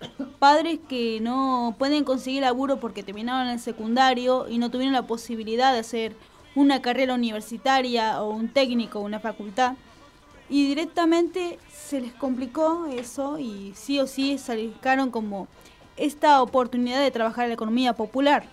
[0.38, 5.72] padres que no pueden conseguir laburo porque terminaron el secundario y no tuvieron la posibilidad
[5.72, 6.16] de hacer
[6.54, 9.74] una carrera universitaria o un técnico una facultad.
[10.48, 15.46] Y directamente se les complicó eso y sí o sí salieron como
[15.96, 18.44] esta oportunidad de trabajar en la economía popular.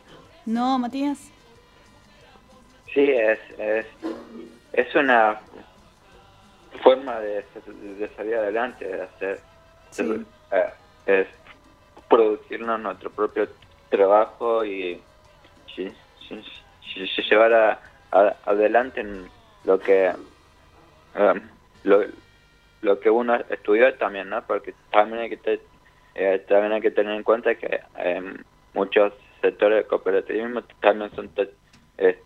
[0.45, 1.31] ¿No, Matías?
[2.93, 3.85] Sí, es, es,
[4.73, 5.39] es una
[6.83, 7.45] forma de,
[7.97, 9.41] de, salir adelante, de hacer...
[10.51, 10.69] Eh,
[11.05, 11.27] es
[12.09, 13.47] producirnos nuestro propio
[13.89, 15.01] trabajo y,
[17.29, 17.79] llevar a,
[18.45, 19.27] adelante en
[19.63, 20.11] lo que
[21.17, 21.41] um,
[21.83, 24.45] lo, que uno estudió también, ¿no?
[24.45, 25.59] Porque también hay que
[26.15, 28.37] eh, también hay que tener en cuenta que em,
[28.73, 31.29] muchos sectores de cooperativismo también son
[31.97, 32.19] eh,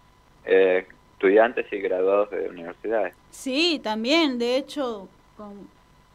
[0.45, 3.13] eh, estudiantes y graduados de universidades.
[3.31, 5.67] Sí, también, de hecho, con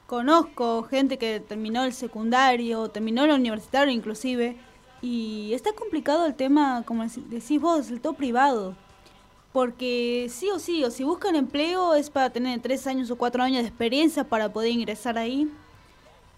[0.07, 4.57] conozco gente que terminó el secundario, terminó el universitario inclusive,
[5.05, 8.75] Y está complicado el tema, como decís vos, el todo privado.
[9.53, 13.43] Porque sí o sí, o si buscan empleo es para tener tres años o cuatro
[13.43, 15.53] años de experiencia para poder ingresar ahí.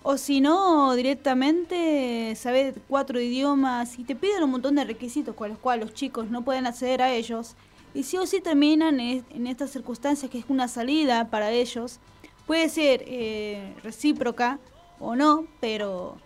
[0.02, 5.50] O si no, directamente saber cuatro idiomas y te piden un montón de requisitos con
[5.50, 7.54] los cuales los chicos no pueden acceder a ellos.
[7.94, 12.00] Y sí o sí terminan en, estas circunstancias que es una salida para ellos.
[12.48, 14.58] Puede ser eh, recíproca
[14.98, 16.16] o no, pero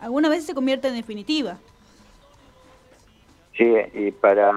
[0.00, 1.58] alguna vez se convierte en definitiva.
[3.56, 4.52] Sí, y para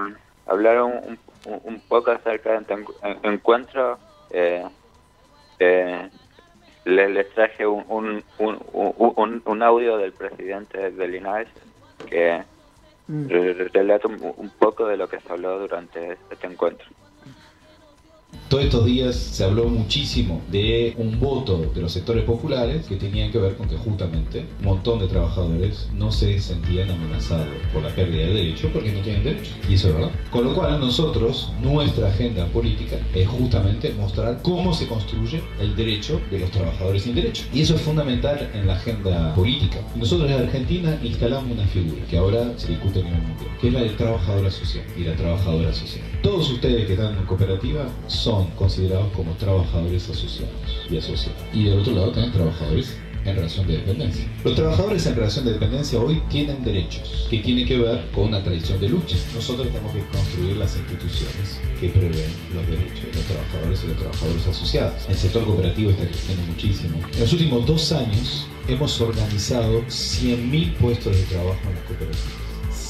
[0.45, 2.75] hablar un, un, poco acerca de este
[3.23, 3.97] encuentro,
[4.31, 4.65] eh,
[5.59, 6.09] eh,
[6.85, 8.23] les, traje un, un,
[8.73, 11.47] un, un, audio del presidente de Linares
[12.09, 12.43] que
[13.07, 13.27] mm.
[13.73, 16.87] relata un, poco de lo que se habló durante este encuentro.
[18.49, 23.31] Todos estos días se habló muchísimo de un voto de los sectores populares que tenían
[23.31, 27.93] que ver con que justamente un montón de trabajadores no se sentían amenazados por la
[27.93, 29.53] pérdida de derechos porque no tienen derechos.
[29.69, 30.09] Y eso es verdad.
[30.31, 36.19] Con lo cual nosotros, nuestra agenda política es justamente mostrar cómo se construye el derecho
[36.31, 37.45] de los trabajadores sin derechos.
[37.53, 39.77] Y eso es fundamental en la agenda política.
[39.95, 43.73] Nosotros en Argentina instalamos una figura que ahora se discute a nivel mundial, que es
[43.73, 46.03] la del trabajador social y la trabajadora social.
[46.21, 50.53] Todos ustedes que están en cooperativa son considerados como trabajadores asociados
[50.89, 51.41] y asociados.
[51.53, 54.27] Y del otro lado también trabajadores en relación de dependencia.
[54.43, 58.43] Los trabajadores en relación de dependencia hoy tienen derechos que tienen que ver con una
[58.43, 59.15] tradición de lucha.
[59.33, 63.97] Nosotros tenemos que construir las instituciones que prevén los derechos de los trabajadores y los
[63.97, 65.05] trabajadores asociados.
[65.07, 66.97] El sector cooperativo está creciendo muchísimo.
[67.13, 72.48] En los últimos dos años hemos organizado 100.000 puestos de trabajo en las cooperativas.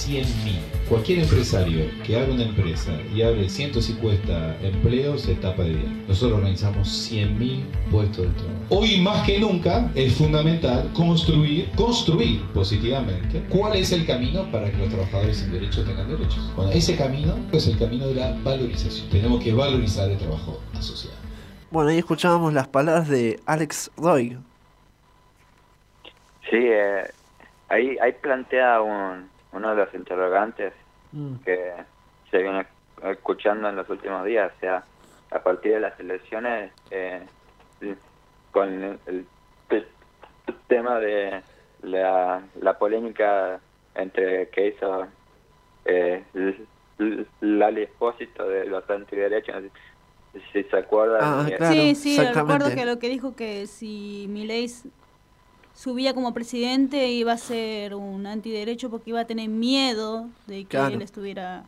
[0.10, 0.90] 100.000.
[0.90, 6.04] Cualquier empresario que abra una empresa y abre 150 empleos se tapa de bien.
[6.08, 8.66] Nosotros organizamos 100.000 puestos de trabajo.
[8.70, 14.78] Hoy más que nunca es fundamental construir, construir positivamente cuál es el camino para que
[14.78, 16.52] los trabajadores sin derechos tengan derechos.
[16.56, 19.10] Bueno, ese camino es el camino de la valorización.
[19.12, 21.18] Tenemos que valorizar el trabajo asociado.
[21.70, 24.40] Bueno, ahí escuchábamos las palabras de Alex Roy.
[26.50, 27.04] Sí, eh,
[27.68, 30.74] ahí, ahí plantea un, uno de los interrogantes
[31.12, 31.36] mm.
[31.46, 31.74] que
[32.30, 32.66] se viene
[33.04, 34.84] escuchando en los últimos días, o sea,
[35.32, 37.26] a partir de las elecciones, eh,
[38.52, 39.26] con el,
[40.68, 41.42] tema de
[41.82, 43.60] la, la polémica
[43.96, 45.08] entre que hizo
[45.86, 46.24] eh,
[47.42, 49.64] Lali Espósito de los antiderechos,
[50.54, 51.22] si se acuerdan.
[51.24, 54.28] Ah, sí, sí, recuerdo que lo que dijo que si
[55.80, 60.66] ley subía como presidente iba a ser un antiderecho porque iba a tener miedo de
[60.66, 61.64] que él estuviera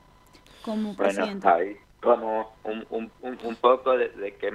[0.63, 1.47] como presidente.
[1.47, 4.52] Bueno, hay como un, un, un, poco de, que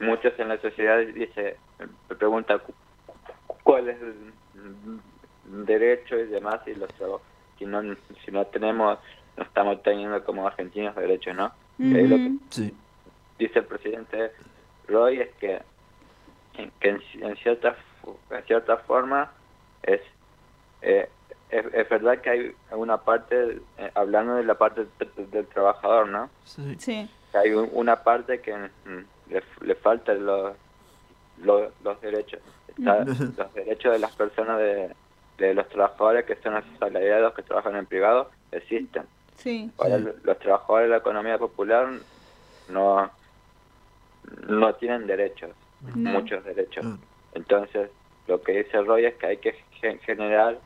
[0.00, 1.56] muchos en la sociedad dice,
[2.10, 2.60] me pregunta
[3.62, 6.90] cuál es el derecho y demás y los
[7.58, 7.82] si no
[8.24, 8.98] si no tenemos
[9.36, 11.52] no estamos teniendo como argentinos derechos no
[12.50, 12.74] sí.
[13.38, 14.32] dice el presidente
[14.88, 15.60] Roy es que
[16.80, 17.76] que en, en ciertas
[18.30, 19.30] en cierta forma
[19.82, 20.00] es,
[20.82, 21.08] eh,
[21.50, 24.86] es, verdad que hay una parte, eh, hablando de la parte
[25.16, 26.30] del trabajador, ¿no?
[26.44, 27.08] Sí.
[27.34, 30.54] Hay una parte que mm, le, falta los,
[31.42, 32.40] los, derechos.
[32.76, 34.94] los derechos de las personas, de,
[35.38, 39.04] de los trabajadores que son asalariados, que trabajan en privado, existen.
[39.36, 39.70] Sí.
[40.24, 41.88] los trabajadores de la economía popular
[42.68, 43.10] no,
[44.46, 45.50] no tienen derechos,
[45.94, 46.86] muchos derechos.
[47.34, 47.90] Entonces,
[48.26, 49.54] lo que dice Roy es que hay que
[50.04, 50.58] generar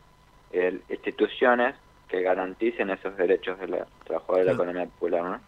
[0.88, 1.74] instituciones
[2.09, 5.40] que garanticen esos derechos de los trabajadores de la economía popular, ¿no?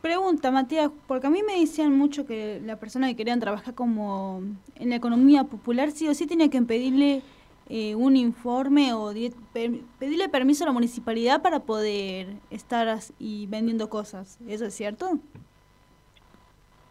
[0.00, 4.40] Pregunta, Matías, porque a mí me decían mucho que la persona que querían trabajar como
[4.76, 7.22] en la economía popular sí o sí tenía que pedirle
[7.68, 9.12] eh, un informe o
[9.52, 14.38] pedirle permiso a la municipalidad para poder estar y vendiendo cosas.
[14.48, 15.18] ¿Eso es cierto?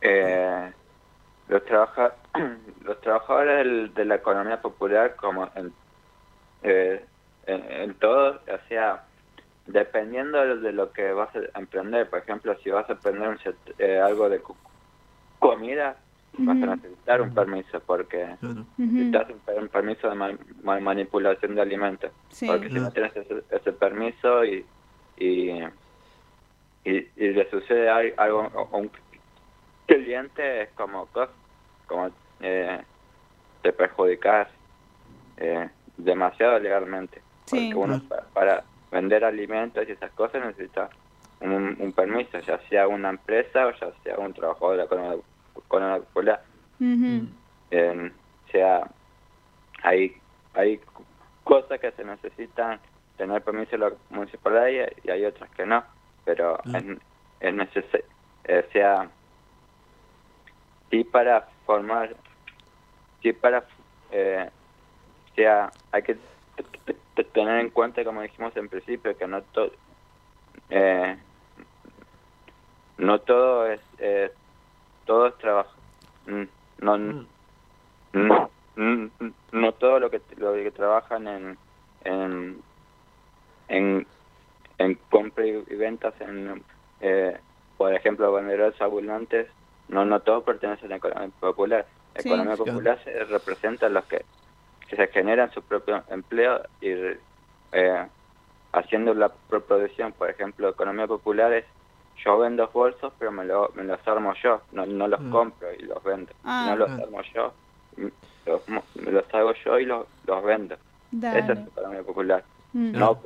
[0.02, 0.72] Eh,
[1.50, 2.14] los, trabaja
[2.86, 5.74] los trabajadores de la economía popular, como en,
[6.64, 7.04] eh,
[7.46, 9.04] en, todo, o sea,
[9.66, 13.38] dependiendo de lo que vas a emprender, por ejemplo, si vas a emprender
[13.80, 14.42] eh, algo de
[15.40, 15.98] comida,
[16.38, 18.36] vas a necesitar un permiso porque
[18.78, 22.12] necesitas un, permiso de manipulación de alimentos.
[22.46, 24.64] Porque si no tienes ese, permiso y,
[25.18, 25.64] y,
[26.86, 28.92] y, le sucede algo a un
[29.90, 31.08] cliente, es como
[31.88, 32.10] como
[32.42, 32.82] eh,
[33.62, 34.48] te perjudicas
[35.38, 37.22] eh, demasiado legalmente.
[37.50, 38.02] Porque uno
[38.34, 40.90] para, vender alimentos y esas cosas necesita
[41.42, 45.18] un, permiso, ya sea una empresa o ya sea un trabajador la economía
[46.00, 46.42] popular.
[46.80, 48.90] o sea,
[49.84, 50.16] hay,
[50.54, 50.80] hay
[51.44, 52.80] cosas que se necesitan
[53.18, 55.84] tener permiso de la municipalidad y, hay otras que no,
[56.26, 56.84] pero es,
[57.42, 58.06] es necesario,
[58.48, 59.10] o sea,
[60.90, 62.16] sí para formar,
[63.22, 63.64] sí para,
[64.12, 64.50] eh,
[65.32, 66.18] o sea, hay que
[67.34, 69.72] tener en cuenta, como dijimos en principio, que no todo,
[70.70, 71.18] eh,
[72.98, 74.32] no todo es, eh,
[75.06, 75.76] todo es trabajo,
[76.28, 76.44] mm,
[76.80, 78.50] no, no,
[79.52, 81.58] no, todo lo que lo que trabajan en
[82.06, 82.62] en
[83.68, 84.08] en,
[84.78, 86.64] en compra y ventas en
[87.02, 87.38] eh,
[87.78, 89.48] por ejemplo vendedores ambulantes
[89.90, 92.30] no no todos pertenecen a la economía popular la Sí.
[92.30, 94.26] economía popular se representa a los que,
[94.88, 96.90] que se generan su propio empleo y
[97.72, 98.08] eh,
[98.72, 101.66] haciendo la producción por ejemplo economía popular es
[102.24, 105.32] yo vendo bolsos pero me, lo, me los armo yo no, no los Mm.
[105.32, 106.68] compro y los vendo Ah.
[106.70, 107.00] no los Ah.
[107.04, 107.54] armo yo
[108.46, 108.62] los,
[108.96, 110.76] me los hago yo y los, los vendo
[111.12, 111.40] Dale.
[111.40, 112.92] esa es economía popular Mm.
[112.92, 113.20] no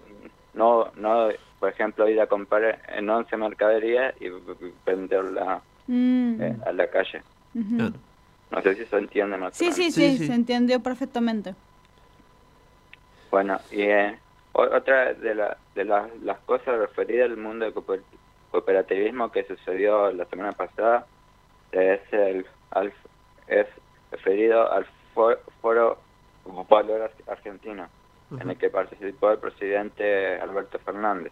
[0.54, 1.28] no no
[1.60, 4.30] por ejemplo ir a comprar en 11 mercaderías y
[4.86, 6.41] venderla Mm.
[6.41, 7.22] eh, a la calle
[8.52, 11.56] no sé si se entiende más Sí, sí, sí, se entendió perfectamente.
[13.32, 14.17] Bueno, y eh,
[14.54, 18.04] otra de, la- de la- las cosas referidas al mundo del cooper-
[18.52, 21.06] cooperativismo que sucedió la semana pasada
[21.72, 22.93] es el al-
[23.48, 23.65] es
[24.12, 25.98] referido al fo- foro
[26.69, 27.88] Valor Ar- Argentino,
[28.39, 31.32] en el que participó el presidente Alberto Fernández.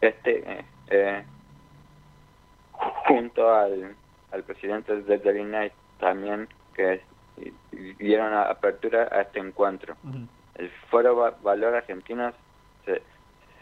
[0.00, 1.24] Este, eh, eh,
[3.06, 3.94] junto al,
[4.32, 7.02] al presidente del INAI también, que
[7.98, 9.96] dieron apertura a este encuentro.
[10.56, 12.32] El Foro Va- Valor Argentino
[12.84, 13.02] se,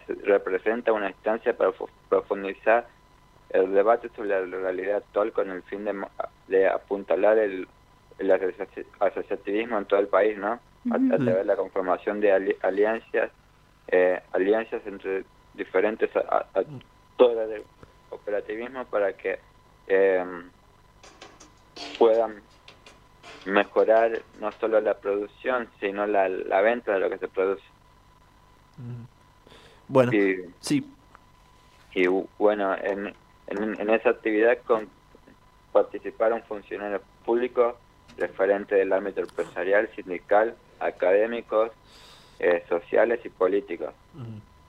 [0.06, 2.86] se representa una instancia para fu- profundizar
[3.50, 6.04] el debate sobre la realidad actual con el fin de,
[6.48, 7.66] de apuntalar el,
[8.18, 10.60] el asoci- asociativismo en todo el país, ¿no?
[10.92, 13.30] A, través de la conformación de ali- alianzas,
[13.88, 15.24] eh, alianzas entre
[15.54, 17.64] diferentes a- a- actores
[18.10, 19.40] cooperativismo para que
[19.86, 20.24] eh,
[21.98, 22.42] puedan
[23.44, 27.64] mejorar no solo la producción, sino la, la venta de lo que se produce.
[29.88, 30.96] Bueno, y, sí.
[31.94, 33.14] Y bu- bueno, en,
[33.46, 34.90] en, en esa actividad con,
[35.72, 37.76] participaron funcionarios públicos,
[38.16, 41.72] referentes del ámbito empresarial, sindical, académicos,
[42.38, 43.94] eh, sociales y políticos.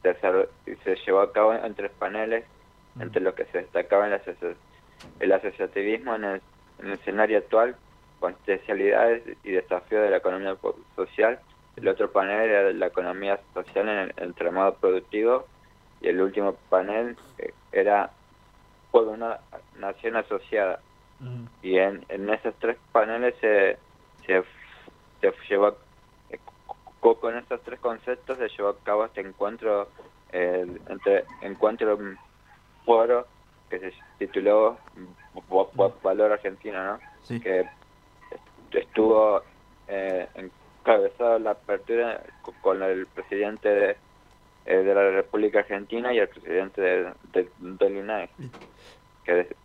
[0.01, 2.45] Se, desarro- y se llevó a cabo en tres paneles,
[2.99, 4.57] entre los que se destacaba el, asoci-
[5.19, 6.41] el asociativismo en el,
[6.79, 7.75] en el escenario actual,
[8.19, 10.57] con especialidades y desafíos de la economía
[10.95, 11.39] social.
[11.75, 15.47] El otro panel era la economía social en el entramado productivo
[16.01, 18.11] y el último panel eh, era
[18.91, 19.39] por una
[19.75, 20.81] nación asociada.
[21.63, 23.77] Y en, en esos tres paneles se,
[24.25, 24.43] se,
[25.21, 25.77] se llevó a-
[26.29, 26.39] eh,
[26.99, 29.89] co- con esos tres conceptos se llevó a cabo este encuentro
[30.31, 31.97] eh, entre encuentro
[32.85, 33.27] foro
[33.69, 34.79] que se tituló
[35.47, 36.99] Vo- Valor Argentino, ¿no?
[37.23, 37.39] Sí.
[37.39, 37.65] Que
[38.71, 39.43] estuvo
[39.87, 43.97] eh, encabezado la apertura co- con el presidente de,
[44.65, 48.29] eh, de la República Argentina y el presidente de, de- del INAE.
[49.23, 49.55] Que,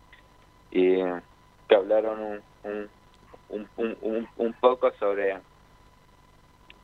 [0.71, 0.97] y
[1.67, 2.91] que hablaron un, un,
[3.49, 5.41] un, un, un- poco sobre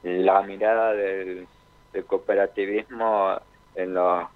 [0.01, 1.47] la mirada del,
[1.91, 3.39] del cooperativismo
[3.75, 4.29] en lo,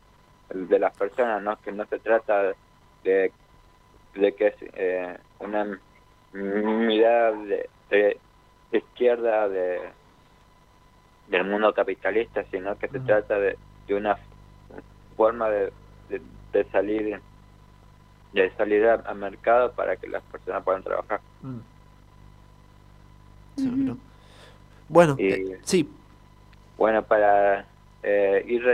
[0.49, 1.57] de las personas, ¿no?
[1.62, 2.53] que no se trata
[3.03, 3.31] de,
[4.15, 5.79] de que es eh, una
[6.33, 8.19] mirada de, de
[8.71, 9.79] izquierda de,
[11.27, 13.57] del mundo capitalista, sino que se trata de,
[13.88, 14.17] de una
[15.15, 15.71] forma de,
[16.10, 16.21] de,
[16.53, 17.19] de salir
[18.33, 21.21] de salir a- al mercado para que las personas puedan trabajar.
[23.55, 23.97] Seguro.
[24.89, 25.89] Bueno, Y- eh, sí,
[26.77, 27.65] Bueno, para
[28.03, 28.67] eh, ir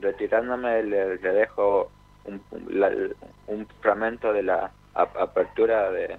[0.00, 1.90] retirándome, le, le dejo
[2.24, 2.90] un, la-
[3.46, 6.18] un fragmento de la ap- apertura de,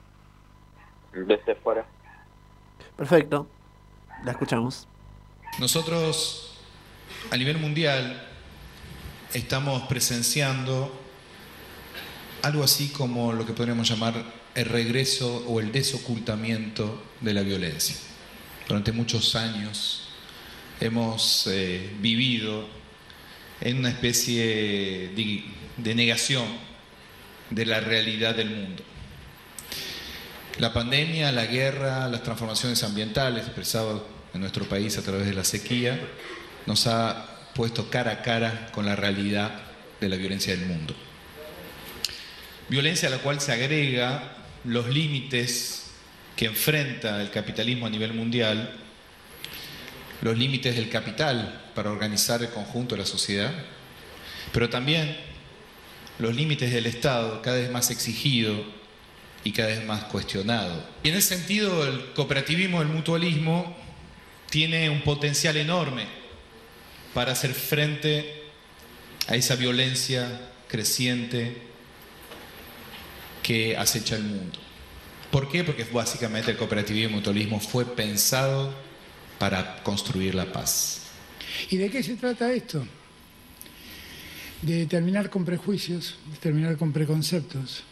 [1.14, 1.86] de este foro.
[2.98, 3.48] perfecto.
[4.24, 4.88] La escuchamos.
[5.60, 6.58] Nosotros,
[7.32, 8.22] a nivel mundial,
[9.34, 10.92] estamos presenciando
[12.44, 14.14] algo así como lo que podríamos llamar
[14.56, 17.96] el regreso o el desocultamiento de la violencia.
[18.68, 20.10] Durante muchos años
[20.80, 22.66] hemos eh, vivido
[23.62, 24.46] en una especie
[25.16, 25.44] de,
[25.78, 26.46] de negación
[27.50, 28.84] de la realidad del mundo.
[30.58, 34.02] La pandemia, la guerra, las transformaciones ambientales expresadas
[34.34, 36.00] en nuestro país a través de la sequía,
[36.66, 39.52] nos ha puesto cara a cara con la realidad
[40.00, 40.96] de la violencia del mundo.
[42.70, 45.92] Violencia a la cual se agrega los límites
[46.36, 48.82] que enfrenta el capitalismo a nivel mundial
[50.22, 53.54] los límites del capital para organizar el conjunto de la sociedad,
[54.52, 55.18] pero también
[56.18, 58.64] los límites del Estado cada vez más exigido
[59.44, 60.84] y cada vez más cuestionado.
[61.04, 63.76] Y en ese sentido el cooperativismo, el mutualismo,
[64.50, 66.06] tiene un potencial enorme
[67.14, 68.44] para hacer frente
[69.28, 71.58] a esa violencia creciente
[73.44, 74.60] que acecha el mundo.
[75.32, 75.64] ¿Por qué?
[75.64, 78.74] Porque básicamente el cooperativismo y el mutualismo fue pensado
[79.38, 81.05] para construir la paz.
[81.70, 82.86] ¿Y de qué se trata esto?
[84.62, 87.84] De terminar con prejuicios, de terminar con preconceptos,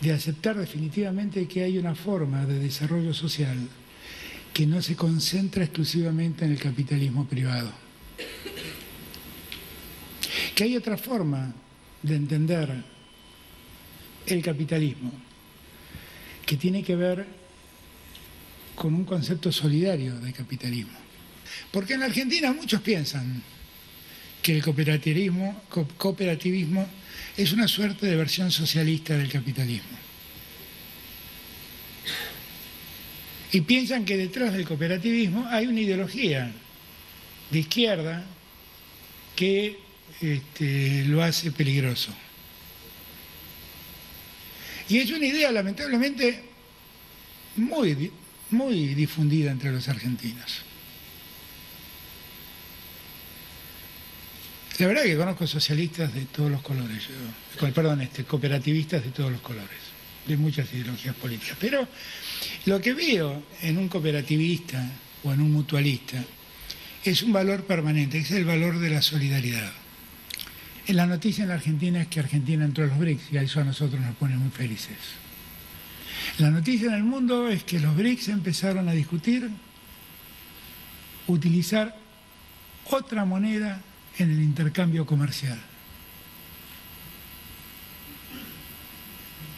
[0.00, 3.56] de aceptar definitivamente que hay una forma de desarrollo social
[4.52, 7.72] que no se concentra exclusivamente en el capitalismo privado.
[10.54, 11.52] Que hay otra forma
[12.02, 12.82] de entender
[14.26, 15.12] el capitalismo
[16.44, 17.26] que tiene que ver
[18.74, 21.07] con un concepto solidario de capitalismo.
[21.70, 23.42] Porque en Argentina muchos piensan
[24.42, 25.62] que el cooperativismo,
[25.96, 26.86] cooperativismo
[27.36, 29.98] es una suerte de versión socialista del capitalismo.
[33.52, 36.52] Y piensan que detrás del cooperativismo hay una ideología
[37.50, 38.24] de izquierda
[39.34, 39.78] que
[40.20, 42.12] este, lo hace peligroso.
[44.88, 46.42] Y es una idea, lamentablemente,
[47.56, 48.10] muy,
[48.50, 50.67] muy difundida entre los argentinos.
[54.78, 57.02] La verdad que conozco socialistas de todos los colores,
[57.74, 59.78] perdón, este, cooperativistas de todos los colores,
[60.26, 61.56] de muchas ideologías políticas.
[61.60, 61.88] Pero
[62.66, 64.80] lo que veo en un cooperativista
[65.24, 66.22] o en un mutualista
[67.04, 69.72] es un valor permanente, es el valor de la solidaridad.
[70.86, 73.64] La noticia en la Argentina es que Argentina entró a los BRICS y eso a
[73.64, 74.96] nosotros nos pone muy felices.
[76.38, 79.50] La noticia en el mundo es que los BRICS empezaron a discutir
[81.26, 81.96] utilizar
[82.90, 83.82] otra moneda
[84.18, 85.58] en el intercambio comercial.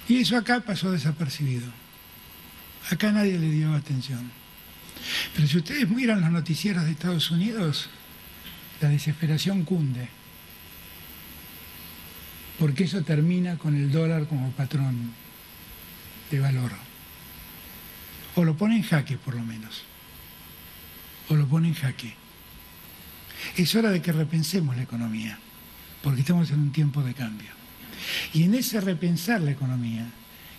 [0.08, 1.70] Y eso acá pasó desapercibido.
[2.90, 4.30] Acá nadie le dio atención.
[5.34, 7.88] Pero si ustedes miran los noticieros de Estados Unidos,
[8.80, 10.08] la desesperación cunde
[12.60, 15.14] porque eso termina con el dólar como patrón
[16.30, 16.70] de valor.
[18.34, 19.82] O lo pone en jaque, por lo menos.
[21.30, 22.19] O lo pone en jaque.
[23.56, 25.38] Es hora de que repensemos la economía,
[26.02, 27.50] porque estamos en un tiempo de cambio.
[28.32, 30.06] Y en ese repensar la economía,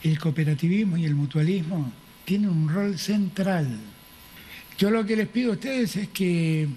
[0.03, 1.91] el cooperativismo y el mutualismo
[2.25, 3.79] tienen un rol central.
[4.77, 6.67] Yo lo que les pido a ustedes es que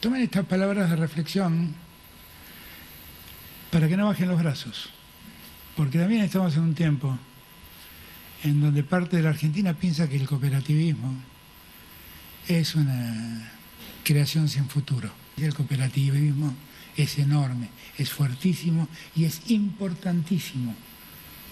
[0.00, 1.74] tomen estas palabras de reflexión
[3.70, 4.90] para que no bajen los brazos,
[5.76, 7.18] porque también estamos en un tiempo
[8.44, 11.14] en donde parte de la Argentina piensa que el cooperativismo
[12.46, 13.50] es una
[14.04, 15.23] creación sin futuro.
[15.36, 16.54] El cooperativismo
[16.96, 17.68] es enorme,
[17.98, 20.74] es fuertísimo y es importantísimo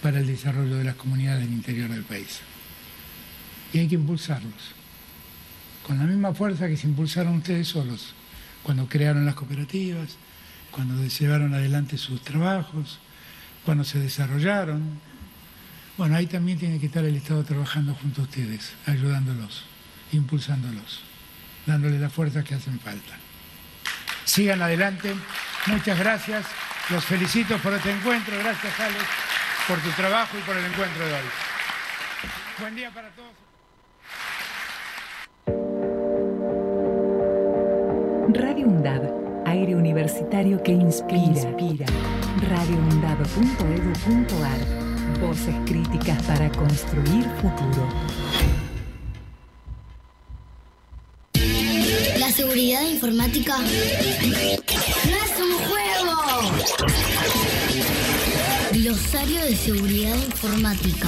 [0.01, 2.39] para el desarrollo de las comunidades del interior del país.
[3.73, 4.73] Y hay que impulsarlos,
[5.85, 8.13] con la misma fuerza que se impulsaron ustedes solos
[8.63, 10.17] cuando crearon las cooperativas,
[10.71, 12.99] cuando llevaron adelante sus trabajos,
[13.65, 14.81] cuando se desarrollaron.
[15.97, 19.63] Bueno, ahí también tiene que estar el Estado trabajando junto a ustedes, ayudándolos,
[20.11, 21.01] impulsándolos,
[21.65, 23.22] dándoles la fuerza que hacen falta.
[24.25, 25.15] Sigan adelante.
[25.67, 26.45] Muchas gracias.
[26.89, 28.37] Los felicito por este encuentro.
[28.39, 29.03] Gracias, Alex,
[29.67, 31.19] por tu trabajo y por el encuentro de hoy.
[32.59, 33.31] Buen día para todos.
[38.35, 41.21] Radio UNDAD aire universitario que inspira.
[41.21, 41.85] inspira.
[45.21, 47.87] Voces críticas para construir futuro.
[52.43, 53.65] Seguridad informática no
[55.15, 56.17] es un juego.
[58.73, 61.07] Glosario de seguridad informática.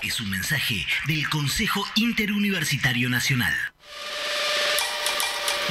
[0.00, 3.52] Es un mensaje del Consejo Interuniversitario Nacional.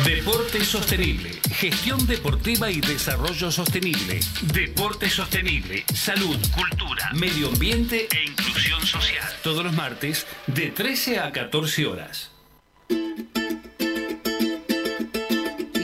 [0.03, 4.19] Deporte sostenible, gestión deportiva y desarrollo sostenible.
[4.53, 9.29] Deporte sostenible, salud, cultura, medio ambiente e inclusión social.
[9.43, 12.31] Todos los martes de 13 a 14 horas.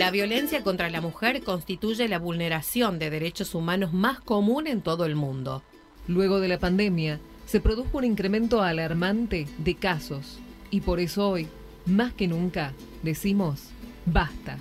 [0.10, 5.06] La violencia contra la mujer constituye la vulneración de derechos humanos más común en todo
[5.06, 5.62] el mundo.
[6.08, 10.40] Luego de la pandemia, se produjo un incremento alarmante de casos
[10.72, 11.48] y por eso hoy,
[11.86, 13.66] más que nunca, decimos,
[14.08, 14.58] basta.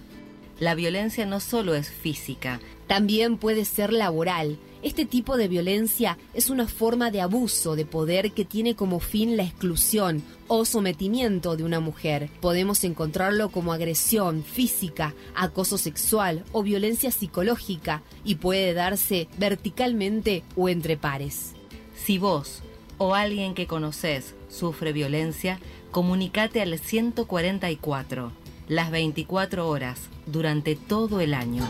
[0.61, 4.59] La violencia no solo es física, también puede ser laboral.
[4.81, 9.37] Este tipo de violencia es una forma de abuso de poder que tiene como fin
[9.37, 12.31] la exclusión o sometimiento de una mujer.
[12.41, 20.69] Podemos encontrarlo como agresión física, acoso sexual o violencia psicológica y puede darse verticalmente o
[20.69, 21.55] entre pares.
[21.97, 22.63] Si vos
[22.99, 25.59] o alguien que conoces sufre violencia,
[25.91, 28.31] comunicate al 144,
[28.69, 31.67] las 24 horas, durante todo el año.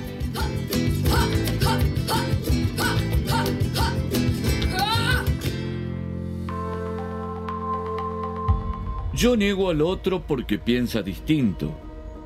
[9.18, 11.72] Yo niego al otro porque piensa distinto.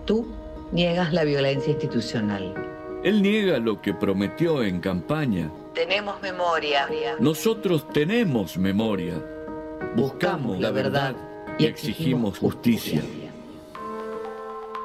[0.05, 0.31] Tú
[0.73, 2.53] niegas la violencia institucional.
[3.03, 5.51] Él niega lo que prometió en campaña.
[5.75, 6.87] Tenemos memoria.
[7.19, 9.15] Nosotros tenemos memoria.
[9.97, 11.17] Buscamos la verdad
[11.59, 13.01] y exigimos justicia.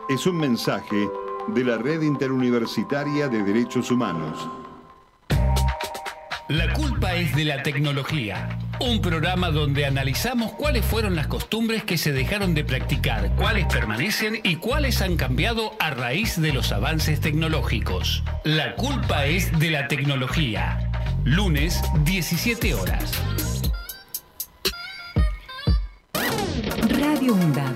[0.08, 1.10] Es un mensaje
[1.49, 4.47] de la Red Interuniversitaria de Derechos Humanos.
[6.47, 8.47] La culpa es de la tecnología.
[8.80, 14.39] Un programa donde analizamos cuáles fueron las costumbres que se dejaron de practicar, cuáles permanecen
[14.43, 18.23] y cuáles han cambiado a raíz de los avances tecnológicos.
[18.43, 20.91] La culpa es de la tecnología.
[21.23, 23.11] Lunes, 17 horas.
[26.89, 27.73] Radio UNDAD,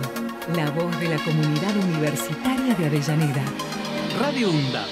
[0.56, 3.44] la voz de la comunidad universitaria de Avellaneda.
[4.20, 4.86] Radio UNDAD.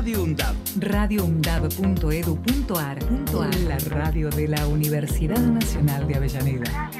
[0.00, 0.54] Radio UNDAB.
[0.80, 2.98] radioundab.edu.ar
[3.68, 6.90] La radio de la Universidad Nacional de Avellaneda.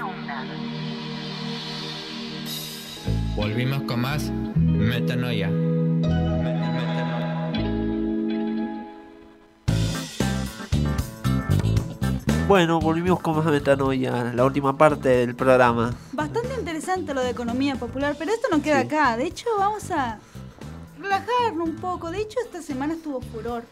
[3.35, 5.49] Volvimos con más Metanoia.
[12.49, 15.95] Bueno, volvimos con más metanoia, la última parte del programa.
[16.13, 18.87] Bastante interesante lo de economía popular, pero esto no queda Sí.
[18.89, 19.17] acá.
[19.17, 20.19] De hecho, vamos a
[21.11, 22.11] relajarnos un poco.
[22.11, 23.65] De hecho, esta semana estuvo furor.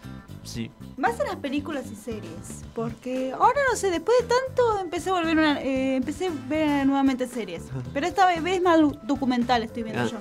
[0.45, 0.71] Sí.
[0.97, 2.65] Más en las películas y series.
[2.75, 6.87] Porque ahora no sé, después de tanto empecé a volver una, eh, empecé a ver
[6.87, 7.65] nuevamente series.
[7.93, 10.07] Pero esta vez es más documental estoy viendo Ah.
[10.07, 10.19] yo.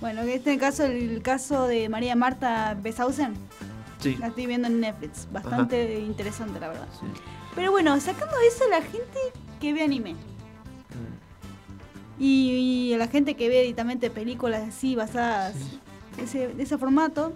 [0.00, 3.34] Bueno, en este caso, el caso de María Marta Besausen.
[3.98, 4.16] Sí.
[4.16, 5.26] La estoy viendo en Netflix.
[5.32, 6.86] Bastante interesante, la verdad.
[7.54, 9.18] Pero bueno, sacando eso, la gente
[9.60, 10.16] que ve anime.
[12.18, 15.54] Y, y a la gente que ve directamente películas así basadas
[16.18, 17.32] ese, de ese formato.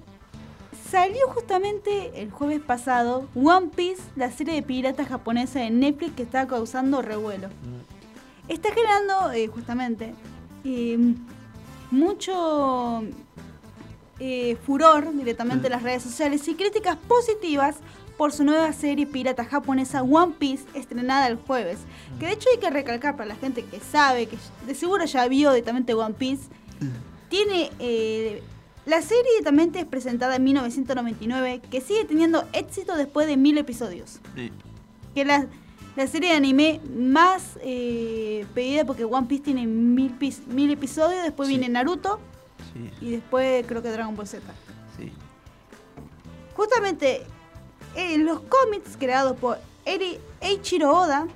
[0.90, 6.22] Salió justamente el jueves pasado One Piece, la serie de piratas japonesa de Netflix que
[6.24, 7.48] está causando revuelo.
[8.48, 10.14] Está generando eh, justamente
[10.64, 10.98] eh,
[11.92, 13.04] mucho
[14.18, 17.76] eh, furor directamente en las redes sociales y críticas positivas
[18.18, 21.78] por su nueva serie pirata japonesa One Piece estrenada el jueves.
[22.18, 25.28] Que de hecho hay que recalcar para la gente que sabe, que de seguro ya
[25.28, 26.48] vio directamente One Piece,
[27.28, 27.70] tiene...
[27.78, 28.42] eh,
[28.90, 34.20] la serie directamente es presentada en 1999, que sigue teniendo éxito después de mil episodios.
[34.34, 34.50] Sí.
[35.14, 35.46] Que es la,
[35.96, 40.14] la serie de anime más eh, pedida porque One Piece tiene mil,
[40.48, 42.20] mil episodios, después viene Naruto
[42.74, 42.90] Sí.
[43.06, 44.42] y después creo que Dragon Ball Z.
[44.98, 45.10] Sí.
[46.54, 47.22] Justamente
[47.94, 51.26] en los cómics creados por Eri Eiichiro Oda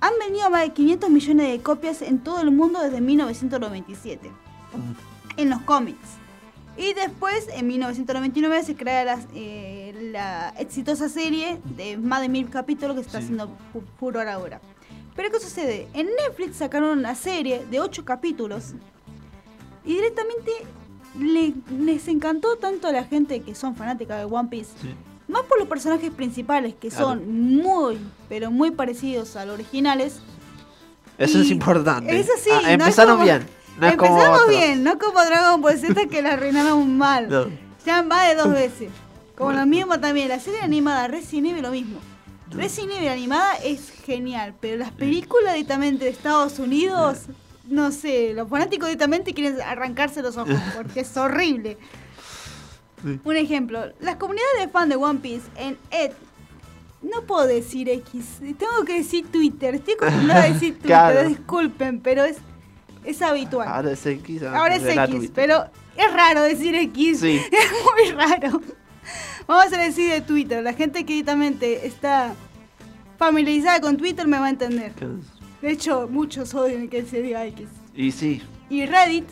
[0.00, 4.30] han vendido más de 500 millones de copias en todo el mundo desde 1997.
[5.36, 6.08] En los cómics.
[6.78, 12.48] Y después, en 1999, se crea la, eh, la exitosa serie de más de mil
[12.48, 14.60] capítulos que se está haciendo fu- furor ahora.
[15.16, 15.88] Pero ¿qué sucede?
[15.92, 18.74] En Netflix sacaron una serie de 8 capítulos
[19.84, 20.52] y directamente
[21.18, 24.70] le- les encantó tanto a la gente que son fanáticas de One Piece.
[25.26, 27.06] Más por los personajes principales, que Claro.
[27.08, 27.98] son muy,
[28.28, 30.20] pero muy parecidos a los originales.
[31.18, 32.16] Eso es Y importante.
[32.18, 33.44] Eso sí, Ah, no es empezaron como- bien.
[33.80, 37.28] No es como Empezamos bien, no como Dragon Ball Z que la arruinaron mal.
[37.28, 37.46] No.
[37.86, 38.90] Ya más de dos veces.
[39.36, 42.00] Como lo mismo también, la serie animada Resident Evil lo mismo.
[42.50, 47.26] Resident Evil animada es genial, pero las películas directamente de Estados Unidos,
[47.68, 51.78] no sé, los fanáticos directamente quieren arrancarse los ojos porque es horrible.
[53.24, 56.10] Un ejemplo, las comunidades de fan de One Piece en Ed
[57.00, 59.76] no puedo decir X, tengo que decir Twitter.
[59.76, 61.28] Estoy acostumbrada a decir Twitter, Claro.
[61.28, 62.38] disculpen, pero es,
[63.08, 63.66] es habitual.
[63.66, 64.42] Ahora es X.
[64.42, 67.20] Ahora es X, pero es raro decir X.
[67.20, 67.40] Sí.
[67.50, 68.60] Es muy raro.
[69.46, 70.62] Vamos a decir de Twitter.
[70.62, 72.34] La gente que directamente está
[73.18, 74.92] familiarizada con Twitter me va a entender.
[75.62, 77.66] De hecho, muchos odian que se diga X.
[77.94, 79.24] Y sí, Y Reddit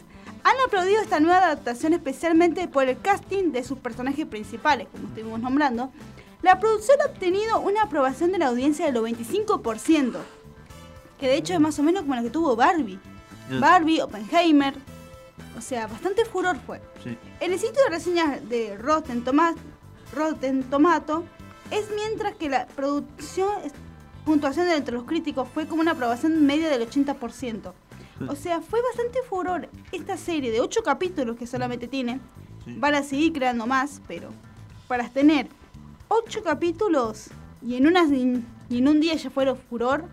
[0.42, 5.40] han aplaudido esta nueva adaptación especialmente por el casting de sus personajes principales, como estuvimos
[5.40, 5.92] nombrando.
[6.42, 10.16] La producción ha obtenido una aprobación de la audiencia del 95%,
[11.18, 12.98] que de hecho es más o menos como la que tuvo Barbie.
[13.60, 14.74] Barbie, Oppenheimer,
[15.56, 16.80] o sea, bastante furor fue.
[17.04, 17.16] sí.
[17.40, 19.54] En el sitio de reseñas de Rotten, Toma-
[20.14, 21.24] Rotten Tomato
[21.70, 23.48] es mientras que la producción
[24.24, 27.72] puntuación entre los críticos fue como una aprobación media del 80%.
[28.28, 32.18] O sea, fue bastante furor esta serie de 8 capítulos que solamente tiene.
[32.66, 34.30] Van a seguir creando más, pero
[34.88, 35.48] para tener
[36.08, 37.28] 8 capítulos
[37.62, 38.42] y en, unas, y
[38.78, 40.04] en un día ya fuera furor,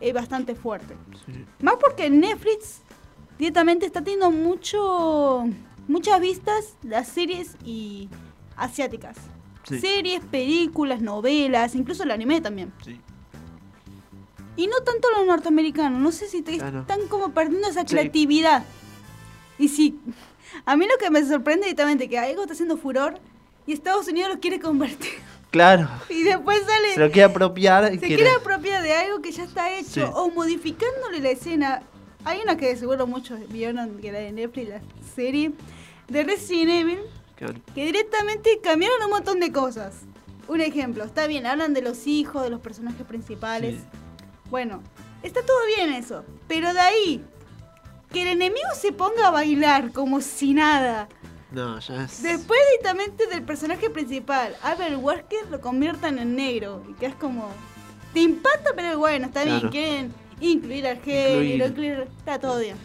[0.00, 0.96] es bastante fuerte.
[1.60, 2.82] Más porque Netflix
[3.38, 5.44] directamente está teniendo mucho
[5.88, 8.08] muchas vistas las series y
[8.56, 9.16] asiáticas.
[9.64, 9.78] Sí.
[9.80, 12.72] Series, películas, novelas, incluso el anime también.
[12.84, 13.00] Sí.
[14.56, 16.80] Y no tanto los norteamericanos, no sé si te- Claro.
[16.80, 18.64] están como perdiendo esa creatividad.
[19.58, 19.98] Y si
[20.64, 23.18] a mí lo que me sorprende directamente que algo está haciendo furor
[23.66, 25.10] y Estados Unidos lo quiere convertir.
[25.50, 25.88] Claro.
[26.08, 27.84] Y después sale Se lo quiere apropiar.
[27.90, 30.12] se quiere- quiere apropiar de algo que ya está hecho Sí.
[30.14, 31.82] o modificándole la escena.
[32.24, 34.80] Hay una que seguro muchos vieron, que era de Netflix, la
[35.14, 35.52] serie
[36.08, 36.98] de Resident Evil,
[37.74, 39.94] que directamente cambiaron un montón de cosas.
[40.46, 43.76] Un ejemplo, está bien, hablan de los hijos, de los personajes principales.
[43.76, 43.86] Sí.
[44.50, 44.82] Bueno,
[45.22, 47.24] está todo bien eso, pero de ahí
[48.12, 51.08] que el enemigo se ponga a bailar como si nada.
[51.50, 52.22] No, ya es.
[52.22, 56.82] Después directamente del personaje principal, Albert Wesker lo conviertan en negro.
[56.88, 57.50] Y que es como.
[58.14, 59.68] Te impacta, pero bueno, está bien.
[59.68, 61.70] Quieren incluir al género, Incluir.
[61.72, 62.76] incluir- está todo bien.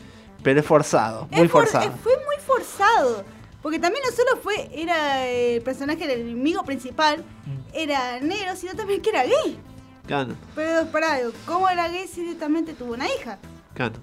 [0.43, 1.91] Pero es forzado, muy Es for- forzado.
[2.03, 3.23] fue muy forzado.
[3.61, 7.57] Porque también no solo fue, era el personaje del enemigo principal, Mm.
[7.73, 9.57] era negro, sino también que era gay.
[10.05, 13.39] Claro, Pero pará, ¿cómo era gay si directamente tuvo una hija?
[13.73, 13.95] claro.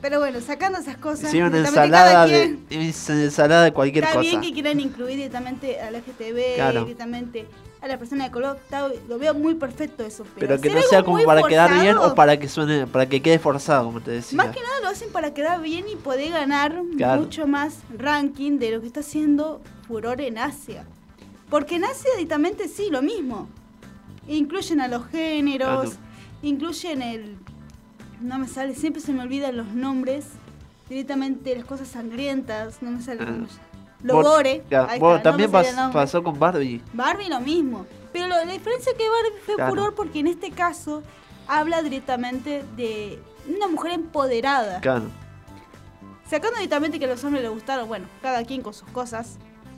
[0.00, 2.94] Pero bueno, sacando esas cosas, Hicieron una ensalada quien- de,
[3.24, 4.28] ensalada de cualquier Está cosa.
[4.30, 6.80] bien que quieran incluir directamente al LGTB, Claro.
[6.84, 7.46] directamente
[7.82, 10.24] a la persona de color, está- lo veo muy perfecto eso.
[10.34, 13.20] Pero, Pero que no sea como para quedar bien o para que suene, para que
[13.20, 14.36] quede forzado, como te decía.
[14.36, 17.22] Más que nada lo hacen para quedar bien y poder ganar Claro.
[17.22, 20.84] mucho más ranking de lo que está haciendo furor en Asia.
[21.50, 23.48] Porque en Asia directamente sí, lo mismo.
[24.28, 25.94] Incluyen a los géneros,
[26.42, 27.36] incluyen el...
[28.20, 30.26] No me sale, siempre se me olvidan los nombres.
[30.88, 33.26] Directamente las cosas sangrientas, no me sale Ah.
[33.26, 33.60] cómo se-
[34.02, 34.64] Lo gore.
[34.70, 36.82] ya, no también pas- pasó con Barbie.
[36.92, 37.86] Barbie lo mismo.
[38.12, 39.70] Pero lo- la diferencia es que Barbie fue Claro.
[39.70, 41.02] furor porque en este caso
[41.46, 44.80] habla directamente de una mujer empoderada.
[44.80, 45.04] Claro.
[46.28, 49.36] Sacando directamente que a los hombres les gustaron, bueno, cada quien con sus cosas.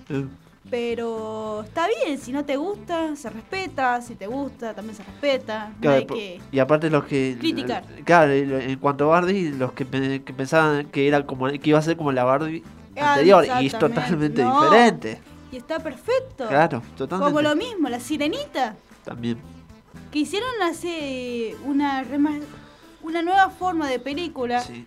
[0.09, 0.27] Eh,
[0.71, 4.01] Pero está bien, si no te gusta, se respeta.
[4.01, 5.69] Si te gusta, también se respeta.
[5.75, 6.41] No claro, hay po- que...
[6.51, 7.37] Y aparte los que...
[7.39, 7.85] Criticar.
[8.05, 11.79] Claro, en cuanto a Barbie, los que, pe- que pensaban que era como que iba
[11.79, 12.63] a ser como la Barbie
[12.97, 14.63] Ah, anterior y es totalmente No.
[14.63, 15.21] diferente.
[15.51, 16.47] Y está perfecto.
[16.49, 17.31] Claro, totalmente.
[17.33, 18.77] Como lo mismo, la sirenita.
[19.05, 19.39] También.
[20.11, 22.05] Que hicieron hace una,
[23.03, 24.61] una nueva forma de película.
[24.61, 24.87] Sí,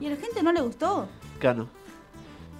[0.00, 1.08] Y a la gente no le gustó.
[1.40, 1.68] claro.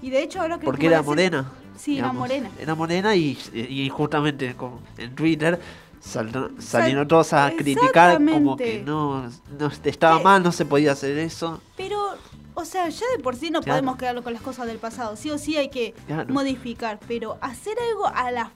[0.02, 0.64] Y de hecho ahora que...
[0.66, 1.50] Porque era morena.
[1.76, 2.20] Sí, era digamos.
[2.20, 2.50] morena.
[2.58, 4.54] Era morena y, y justamente
[4.98, 5.60] en Twitter
[6.00, 11.18] sal- salieron todos a criticar como que no, no estaba mal, no se podía hacer
[11.18, 11.60] eso.
[11.76, 12.14] Pero,
[12.54, 13.78] o sea, ya de por sí no Claro.
[13.80, 15.16] podemos quedarlo con las cosas del pasado.
[15.16, 16.32] Sí o sí hay que Claro.
[16.32, 17.00] modificar.
[17.08, 18.50] Pero hacer algo a la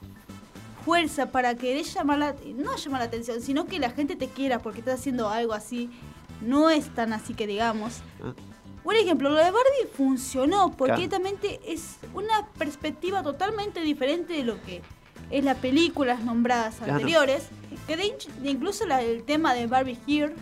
[0.85, 2.35] fuerza para querer llamar la...
[2.55, 5.89] No llamar la atención, sino que la gente te quiera porque estás haciendo algo así.
[6.41, 7.97] No es tan así que digamos.
[8.23, 8.31] Ah.
[8.83, 14.61] Un ejemplo, lo de Barbie funcionó porque directamente es una perspectiva totalmente diferente de lo
[14.63, 14.81] que
[15.29, 16.93] es las películas nombradas Claro.
[16.93, 17.49] anteriores.
[17.87, 20.33] Que de, incluso la- el tema de Barbie Here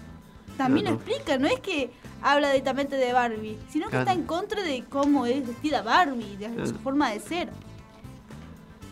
[0.57, 0.99] también Claro.
[0.99, 4.03] lo explica, no es que habla directamente de Barbie, sino que Claro.
[4.09, 7.49] está en contra de cómo es vestida Barbie, de su forma de ser.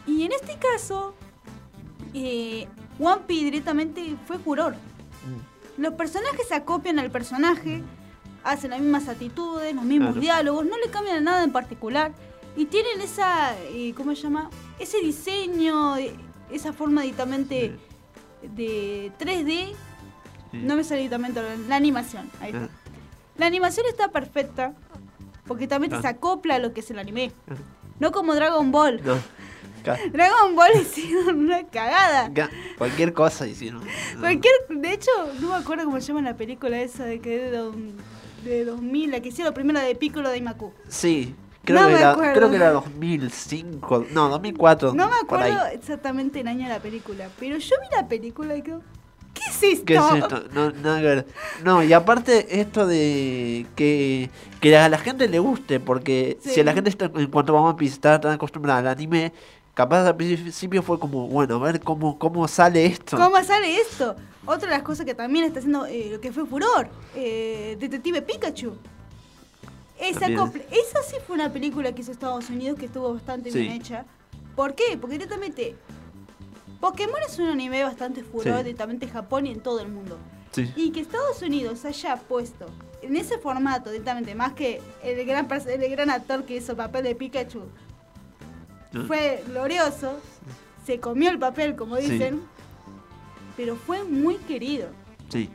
[0.07, 1.15] Y en este caso,
[2.13, 2.67] eh,
[2.99, 4.73] One Piece directamente fue furor.
[4.75, 5.81] Mm.
[5.81, 7.83] Los personajes se acopian al personaje,
[8.45, 10.21] hacen las mismas actitudes, los mismos Claro.
[10.21, 12.13] diálogos, no le cambian nada en particular.
[12.55, 14.49] Y tienen esa, eh, ¿cómo se llama?
[14.79, 16.15] Ese diseño, eh,
[16.51, 17.75] esa forma directamente
[18.55, 19.73] de 3D.
[20.53, 22.29] No me sale directamente la, la animación.
[22.39, 22.65] Ahí está.
[22.65, 22.69] Ah,
[23.37, 24.73] La animación está perfecta,
[25.47, 26.01] porque también Ah.
[26.01, 27.31] se acopla a lo que es el anime.
[27.49, 27.55] Ah.
[27.99, 29.01] No como Dragon Ball.
[29.03, 29.15] No.
[30.13, 32.29] Dragon Ball hicieron una cagada.
[32.29, 33.83] Ga- Cualquier cosa hicieron.
[34.19, 37.51] Cualquier, de hecho, no me acuerdo cómo se llama la película esa de que de,
[37.51, 37.75] do-
[38.49, 40.71] de 2000, la que hicieron primero de Piccolo de Imaku.
[40.87, 42.33] Sí, creo, No que me era, acuerdo.
[42.33, 44.93] creo que era 2005, no, 2004.
[44.93, 48.61] No me acuerdo exactamente el año de la película, pero yo vi la película y
[48.61, 48.81] digo,
[49.33, 49.85] ¿qué es esto?
[49.85, 50.43] ¿Qué es esto?
[50.53, 51.25] No, nada que ver.
[51.63, 54.29] No, y aparte esto de que,
[54.61, 56.51] que a la gente le guste, porque Sí.
[56.51, 59.33] si a la gente está, en cuanto a One Piece está tan acostumbrada al anime,
[59.75, 63.17] capaz al principio fue como, bueno, a ver cómo, cómo sale esto.
[63.17, 64.15] ¿Cómo sale esto?
[64.47, 68.21] Otra de las cosas que también está haciendo eh, lo que fue furor, eh, Detective
[68.23, 68.75] Pikachu.
[69.99, 73.59] Esa, esa sí fue una película que hizo Estados Unidos que estuvo bastante Sí.
[73.59, 74.05] bien hecha.
[74.55, 74.97] ¿Por qué?
[74.99, 75.75] Porque directamente
[76.79, 78.63] Pokémon es un anime bastante furor Sí.
[78.63, 80.17] directamente en Japón y en todo el mundo.
[80.51, 80.71] Sí.
[80.75, 82.65] Y que Estados Unidos haya puesto
[83.01, 87.03] en ese formato directamente, más que el gran, el gran actor que hizo el papel
[87.03, 87.61] de Pikachu,
[89.07, 90.19] fue glorioso,
[90.85, 92.09] se comió el papel, como Sí.
[92.11, 92.41] dicen,
[93.57, 94.87] pero fue muy querido.
[95.29, 95.49] Sí.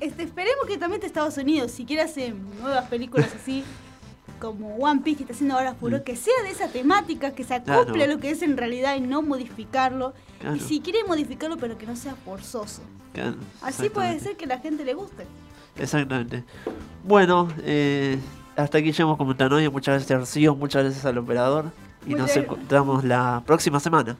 [0.00, 3.64] Este, esperemos que también Estados Unidos, si quiere hacer nuevas películas así,
[4.40, 7.54] como One Piece que está haciendo ahora furor, que sea de esa temática, que se
[7.54, 7.94] acople Mm.
[7.94, 8.04] Claro.
[8.12, 10.14] a lo que es en realidad y no modificarlo.
[10.40, 10.56] Claro.
[10.56, 12.82] Y si quiere modificarlo, pero que no sea forzoso.
[13.12, 15.26] Claro, Así puede ser que la gente le guste.
[15.76, 16.44] Exactamente.
[17.04, 18.18] Bueno, eh,
[18.56, 19.68] hasta aquí llegamos con Metanoia.
[19.70, 21.66] Muchas gracias a Rocío, muchas gracias al operador.
[22.06, 24.16] Y Muchas nos encontramos la próxima semana.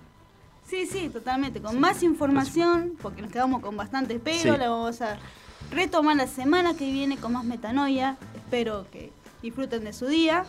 [0.69, 1.61] Sí, sí, totalmente.
[1.61, 4.59] Con más información, porque nos quedamos con bastante pero, Sí.
[4.59, 5.19] la vamos a
[5.73, 8.17] retomar la semana que viene con más metanoia.
[8.37, 9.13] Espero que
[9.43, 10.45] disfruten de su día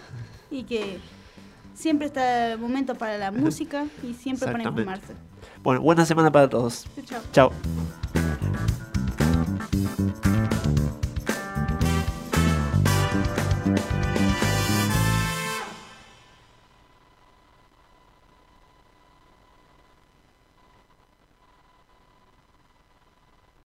[0.51, 0.99] y que
[1.73, 5.13] siempre está el momento para la música y siempre para informarse.
[5.63, 6.85] Bueno, buena semana para todos.
[7.05, 7.21] Chao.
[7.31, 7.51] Chao.